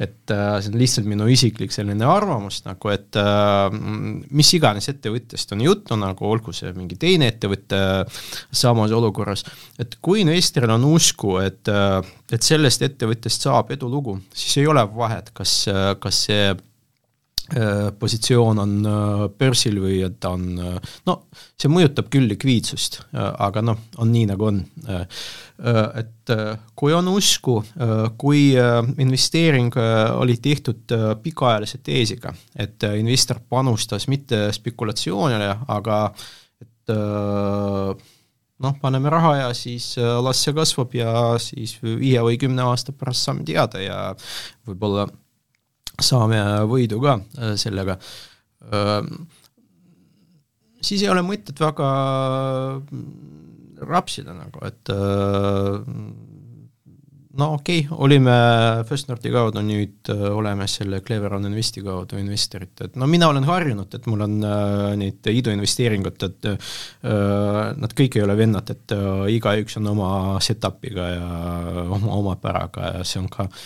et 0.00 0.32
see 0.32 0.70
on 0.72 0.78
lihtsalt 0.80 1.08
minu 1.10 1.28
isiklik 1.28 1.74
selline 1.74 2.06
arvamus 2.08 2.62
nagu, 2.64 2.92
et 2.94 3.18
mis 4.32 4.52
iganes 4.56 4.88
ettevõttest 4.94 5.52
on 5.52 5.64
juttu, 5.66 5.98
nagu 6.00 6.28
olgu 6.30 6.54
see 6.56 6.72
mingi 6.76 6.96
teine 7.00 7.28
ettevõte 7.34 7.80
samas 8.48 8.94
olukorras, 8.96 9.44
et 9.80 9.98
kui 10.00 10.24
investoril 10.24 10.72
on 10.78 10.88
usku, 10.94 11.36
et, 11.44 11.68
et 12.32 12.52
sellest 12.52 12.88
ettevõttest 12.88 13.44
saab 13.44 13.74
edulugu, 13.76 14.16
siis 14.32 14.62
ei 14.62 14.70
ole 14.70 14.86
vahet, 14.96 15.34
kas, 15.36 15.64
kas 16.00 16.24
see 16.28 16.54
Äh, 16.54 16.73
positsioon 18.00 18.58
on 18.58 18.86
äh, 18.88 19.24
börsil 19.36 19.76
või 19.82 19.98
et 20.06 20.16
ta 20.22 20.30
on, 20.32 20.46
äh, 20.56 20.92
no 21.04 21.16
see 21.60 21.68
mõjutab 21.68 22.08
küll 22.12 22.28
likviidsust, 22.30 23.02
aga 23.12 23.60
noh, 23.64 23.82
on 24.00 24.10
nii, 24.12 24.24
nagu 24.32 24.46
on. 24.48 24.62
Et 26.00 26.32
kui 26.74 26.92
on 26.96 27.08
usku, 27.12 27.58
kui 28.18 28.40
investeering 29.04 29.76
oli 30.18 30.36
tehtud 30.42 30.94
pikaajalise 31.22 31.78
teesiga, 31.84 32.32
et 32.56 32.84
investor 32.98 33.40
panustas 33.48 34.08
mitte 34.10 34.48
spekulatsioonile, 34.56 35.50
aga 35.76 35.98
et 36.64 36.94
noh, 38.64 38.78
paneme 38.82 39.12
raha 39.12 39.34
ja 39.44 39.50
siis 39.56 39.94
las 39.98 40.42
see 40.44 40.56
kasvab 40.56 40.96
ja 40.96 41.12
siis 41.42 41.76
viie 41.82 42.24
või 42.24 42.40
kümne 42.40 42.66
aasta 42.66 42.96
pärast 42.96 43.28
saame 43.28 43.46
teada 43.46 43.84
ja 43.84 44.00
võib-olla 44.66 45.06
saame 46.02 46.40
võidu 46.70 47.00
ka 47.02 47.18
äh, 47.38 47.54
sellega, 47.60 47.98
siis 50.80 51.02
ei 51.02 51.10
ole 51.12 51.20
mõtet 51.26 51.58
väga 51.60 51.88
rapsida 53.84 54.32
nagu, 54.32 54.62
et 54.64 54.88
no 57.38 57.48
okei 57.58 57.82
okay,, 57.84 57.98
olime 58.06 58.34
First 58.88 59.08
Northi 59.10 59.32
kaudu, 59.34 59.62
nüüd 59.66 60.10
oleme 60.30 60.66
selle 60.70 61.00
Cleveron 61.06 61.48
Investi 61.48 61.82
kaudu 61.84 62.18
investorid, 62.20 62.74
et 62.86 62.98
no 63.00 63.08
mina 63.10 63.28
olen 63.32 63.46
harjunud, 63.48 63.94
et 63.94 64.08
mul 64.10 64.24
on 64.26 64.36
äh, 64.48 64.88
neid 65.00 65.30
iduinvesteeringut, 65.34 66.26
et 66.28 66.50
äh, 66.52 66.74
nad 67.76 67.96
kõik 67.96 68.18
ei 68.18 68.26
ole 68.26 68.38
vennad, 68.38 68.74
et 68.74 68.96
äh, 68.96 69.24
igaüks 69.36 69.80
on 69.80 69.92
oma 69.94 70.10
setup'iga 70.44 71.08
ja 71.14 71.30
oma, 71.84 72.04
oma 72.20 72.36
päraga 72.40 72.98
ja 72.98 73.08
see 73.08 73.22
on 73.22 73.30
ka 73.32 73.48
äh, 73.48 73.64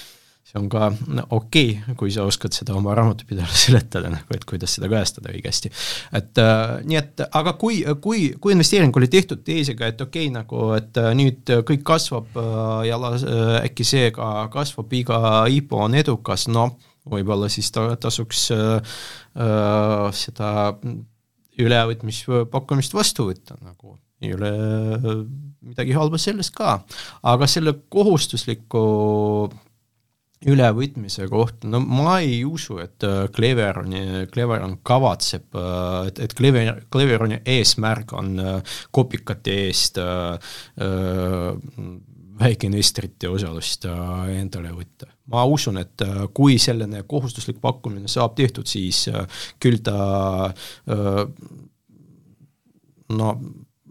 see 0.48 0.56
on 0.56 0.68
ka 0.72 0.88
no, 1.12 1.24
okei 1.36 1.74
okay,, 1.76 1.94
kui 2.00 2.12
sa 2.14 2.24
oskad 2.28 2.54
seda 2.56 2.72
oma 2.78 2.94
raamatupidajale 2.96 3.58
seletada 3.66 4.12
nagu, 4.12 4.32
et 4.34 4.46
kuidas 4.48 4.78
seda 4.78 4.88
kajastada 4.90 5.32
õigesti. 5.34 5.70
et 6.16 6.40
äh, 6.42 6.78
nii 6.88 7.00
et, 7.00 7.24
aga 7.40 7.54
kui, 7.60 7.82
kui, 8.04 8.30
kui 8.40 8.54
investeering 8.56 8.96
oli 8.96 9.10
tehtud 9.12 9.44
teesiga, 9.44 9.90
et 9.92 10.00
okei 10.00 10.28
okay,, 10.28 10.34
nagu, 10.38 10.70
et 10.78 11.00
äh, 11.00 11.10
nüüd 11.18 11.52
kõik 11.68 11.84
kasvab 11.86 12.40
äh, 12.40 12.88
ja 12.88 13.00
las, 13.00 13.26
äh, 13.28 13.58
äkki 13.68 13.86
see 13.86 14.10
ka 14.16 14.48
kasvab, 14.54 14.92
iga 14.96 15.20
IPO 15.52 15.84
on 15.88 15.98
edukas, 16.00 16.48
no 16.52 16.70
võib-olla 17.08 17.48
siis 17.52 17.70
ta 17.74 17.90
tasuks 18.00 18.48
äh, 18.56 18.98
äh, 19.36 20.08
seda 20.16 20.50
ülevõtmispakkumist 21.58 22.94
vastu 22.94 23.28
võtta 23.28 23.58
nagu 23.60 23.98
ei 24.22 24.32
ole 24.34 24.50
midagi 25.62 25.94
halba 25.94 26.18
sellest 26.18 26.50
ka, 26.56 26.80
aga 27.30 27.46
selle 27.50 27.74
kohustusliku 27.92 28.80
ülevõtmise 30.46 31.26
kohta, 31.30 31.66
no 31.70 31.80
ma 31.82 32.18
ei 32.22 32.44
usu, 32.46 32.78
et 32.82 33.02
äh, 33.06 33.26
Cleveroni, 33.34 34.26
Cleveron 34.30 34.76
kavatseb, 34.86 35.48
äh, 35.58 36.06
et, 36.10 36.20
et 36.22 36.34
Clever, 36.38 36.84
Cleveroni 36.92 37.40
eesmärk 37.56 38.14
on 38.18 38.38
äh, 38.38 38.78
kopikate 38.94 39.56
eest 39.66 39.98
väikeinvestorite 42.38 43.26
osalust 43.34 43.88
endale 44.30 44.70
võtta. 44.70 45.08
ma 45.34 45.42
usun, 45.44 45.80
et 45.82 46.04
kui 46.34 46.54
selline 46.62 47.02
kohustuslik 47.02 47.58
pakkumine 47.60 48.08
saab 48.08 48.36
tehtud, 48.38 48.66
siis 48.70 49.08
küll 49.58 49.82
ta 49.82 50.52
no 53.18 53.32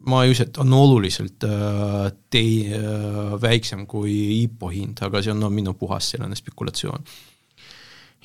ma 0.07 0.23
ei 0.23 0.31
usu, 0.31 0.45
et 0.47 0.57
on 0.63 0.73
oluliselt 0.73 1.43
äh, 1.47 2.11
tei- 2.33 2.71
äh,, 2.73 3.33
väiksem 3.41 3.85
kui 3.89 4.13
IPO 4.43 4.71
hind, 4.73 5.03
aga 5.05 5.21
see 5.23 5.33
on 5.33 5.43
no, 5.43 5.51
minu 5.53 5.75
puhas 5.77 6.13
selline 6.13 6.37
spekulatsioon. 6.39 7.03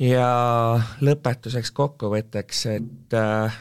ja 0.02 0.30
lõpetuseks 1.04 1.74
kokkuvõtteks, 1.76 2.64
et 2.76 3.18
äh, 3.18 3.60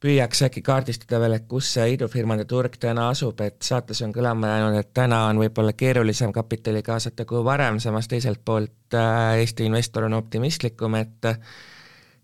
püüaks 0.00 0.40
äkki 0.46 0.62
kaardistada 0.64 1.20
veel, 1.20 1.36
et 1.36 1.46
kus 1.48 1.74
see 1.74 1.94
idufirmade 1.94 2.46
turg 2.48 2.76
täna 2.80 3.10
asub, 3.12 3.40
et 3.44 3.60
saates 3.64 4.00
on 4.06 4.14
kõlama 4.16 4.48
jäänud, 4.54 4.78
et 4.80 4.92
täna 4.96 5.26
on 5.28 5.40
võib-olla 5.42 5.74
keerulisem 5.76 6.32
kapitali 6.32 6.82
kaasata 6.84 7.26
kui 7.28 7.42
varem, 7.44 7.80
samas 7.82 8.08
teiselt 8.08 8.40
poolt 8.44 8.96
äh, 8.96 9.40
Eesti 9.42 9.68
investor 9.68 10.08
on 10.08 10.16
optimistlikum, 10.20 10.96
et 11.00 11.30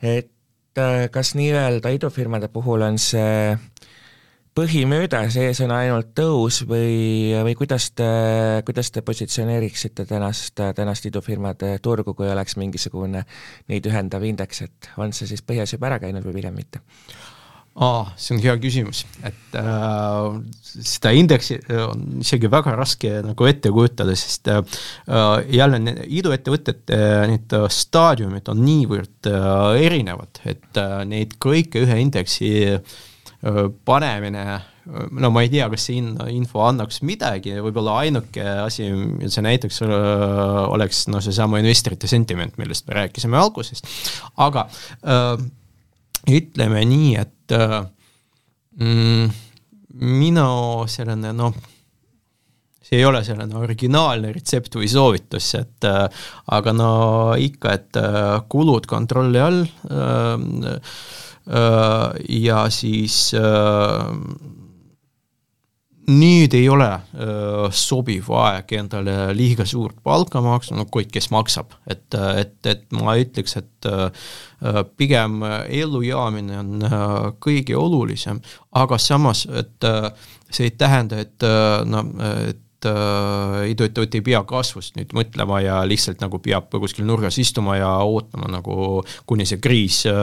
et 0.02 0.80
äh, 0.80 1.08
kas 1.12 1.34
nii-öelda 1.36 1.92
idufirmade 1.96 2.48
puhul 2.52 2.84
on 2.88 3.00
see 3.00 3.56
põhimööda 4.56 5.20
sees 5.32 5.60
on 5.64 5.72
ainult 5.76 6.14
tõus 6.16 6.62
või, 6.68 7.34
või 7.44 7.54
kuidas 7.58 7.90
te, 7.96 8.08
kuidas 8.66 8.90
te 8.94 9.02
positsioneeriksite 9.04 10.06
tänast, 10.08 10.56
tänast 10.76 11.08
idufirmade 11.10 11.76
turgu, 11.84 12.16
kui 12.16 12.30
oleks 12.32 12.56
mingisugune 12.60 13.26
neid 13.68 13.88
ühendav 13.90 14.24
indeks, 14.24 14.64
et 14.64 14.90
on 14.96 15.12
see 15.16 15.28
siis 15.28 15.44
põhjas 15.44 15.76
juba 15.76 15.90
ära 15.90 16.00
käinud 16.02 16.24
või 16.26 16.38
pigem 16.40 16.56
mitte? 16.56 16.84
aa, 17.76 18.06
see 18.16 18.32
on 18.32 18.38
hea 18.40 18.54
küsimus, 18.56 19.02
et 19.28 19.56
äh, 19.60 20.38
seda 20.72 21.10
indeksi 21.12 21.58
äh, 21.60 21.82
on 21.84 22.22
isegi 22.22 22.48
väga 22.48 22.72
raske 22.78 23.10
nagu 23.26 23.48
ette 23.50 23.68
kujutada, 23.74 24.14
sest 24.16 24.48
äh, 24.48 24.62
jälle 25.52 25.82
iduettevõtete 26.06 26.96
äh, 26.96 27.26
need 27.28 27.52
äh, 27.52 27.66
staadiumid 27.68 28.48
on 28.48 28.64
niivõrd 28.64 29.28
äh, 29.28 29.82
erinevad, 29.90 30.40
et 30.48 30.80
äh, 30.80 31.02
neid 31.04 31.36
kõike 31.44 31.84
ühe 31.84 32.00
indeksi 32.00 32.54
äh, 32.70 32.96
panemine 33.86 34.46
no 35.10 35.30
ma 35.34 35.42
ei 35.42 35.50
tea, 35.50 35.66
kas 35.70 35.88
see 35.88 35.98
in-, 36.00 36.14
info 36.30 36.62
annaks 36.66 37.00
midagi, 37.06 37.56
võib-olla 37.62 38.00
ainuke 38.04 38.44
asi, 38.62 38.88
see 39.26 39.44
näiteks 39.44 39.82
oleks 39.86 41.06
noh, 41.10 41.22
seesama 41.24 41.60
investorite 41.62 42.10
sentiment, 42.10 42.54
millest 42.60 42.86
me 42.88 43.00
rääkisime 43.00 43.38
alguses, 43.40 43.82
aga 44.42 44.66
ütleme 46.30 46.84
nii, 46.86 47.10
et 47.22 47.56
mm, 48.78 49.34
minu 50.06 50.48
selline 50.90 51.34
noh, 51.34 51.58
see 52.86 53.00
ei 53.00 53.06
ole 53.08 53.24
selline 53.26 53.58
originaalne 53.58 54.30
retsept 54.34 54.78
või 54.78 54.88
soovitus, 54.90 55.50
et 55.58 55.90
aga 55.90 56.74
no 56.76 56.90
ikka, 57.42 57.74
et 57.74 58.02
kulud 58.52 58.86
kontrolli 58.90 59.42
all 59.42 59.64
ja 61.46 62.64
siis 62.74 63.30
äh, 63.38 64.08
nüüd 66.10 66.54
ei 66.54 66.68
ole 66.70 66.88
öö, 67.18 67.68
sobiv 67.74 68.28
aeg 68.34 68.72
endale 68.78 69.14
liiga 69.34 69.66
suurt 69.66 69.96
palka 70.06 70.42
maksta, 70.42 70.76
no 70.78 70.84
kuid 70.90 71.10
kes 71.14 71.30
maksab, 71.34 71.74
et, 71.90 72.06
et, 72.14 72.58
et 72.66 72.84
ma 72.94 73.16
ütleks, 73.18 73.56
et 73.58 73.88
pigem 74.98 75.40
ellujaamine 75.46 76.60
on 76.62 76.86
kõige 77.42 77.74
olulisem, 77.78 78.38
aga 78.78 78.98
samas, 79.02 79.46
et 79.50 79.90
see 80.46 80.68
ei 80.70 80.76
tähenda, 80.78 81.18
et 81.26 81.46
no, 81.90 82.04
et 82.46 82.62
et 82.65 82.65
äh, 82.84 83.70
iduettevõte 83.72 84.18
ei 84.18 84.24
pea 84.26 84.42
kasvust 84.48 84.98
nüüd 84.98 85.14
mõtlema 85.16 85.62
ja 85.64 85.78
lihtsalt 85.88 86.20
nagu 86.20 86.40
peab 86.42 86.68
kuskil 86.70 87.06
nurgas 87.08 87.38
istuma 87.40 87.78
ja 87.78 87.88
ootama 88.04 88.50
nagu, 88.52 89.02
kuni 89.26 89.46
see 89.48 89.60
kriis 89.62 90.02
äh, 90.10 90.14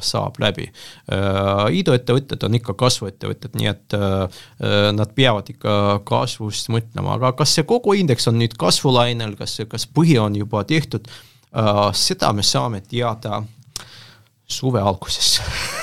saab 0.00 0.40
läbi. 0.42 0.68
Äh,. 1.12 1.64
iduettevõtted 1.82 2.44
on 2.48 2.58
ikka 2.58 2.74
kasvuettevõtted, 2.78 3.56
nii 3.58 3.70
et 3.70 3.98
äh, 3.98 4.42
nad 4.96 5.12
peavad 5.16 5.50
ikka 5.52 5.74
kasvust 6.08 6.72
mõtlema, 6.72 7.18
aga 7.18 7.34
kas 7.38 7.56
see 7.58 7.66
kogu 7.68 7.96
indeks 7.98 8.30
on 8.30 8.38
nüüd 8.40 8.56
kasvulainel, 8.58 9.36
kas, 9.38 9.60
kas 9.68 9.86
põhi 9.86 10.18
on 10.22 10.38
juba 10.38 10.64
tehtud? 10.68 11.10
Äh,, 11.52 11.84
seda 11.92 12.32
me 12.32 12.46
saame 12.46 12.80
teada 12.86 13.42
suve 14.48 14.80
alguses 14.80 15.36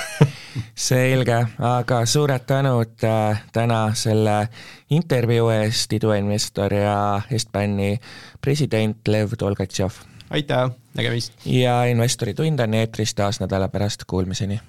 selge, 0.76 1.38
aga 1.59 2.01
suured 2.05 2.43
tänud 2.47 3.03
äh, 3.07 3.41
täna 3.55 3.80
selle 3.95 4.49
intervjuu 4.89 5.49
eest, 5.55 5.93
iduinvestor 5.93 6.73
ja 6.73 6.97
Estbani 7.32 7.95
president 8.41 9.07
Lev 9.07 9.38
Tolgatšov. 9.38 10.03
aitäh, 10.30 10.69
nägemist! 10.93 11.34
ja 11.45 11.84
Investori 11.84 12.34
tund 12.34 12.59
on 12.59 12.73
eetris 12.73 13.15
taas 13.15 13.39
nädala 13.39 13.67
pärast, 13.67 14.03
kuulmiseni 14.07 14.59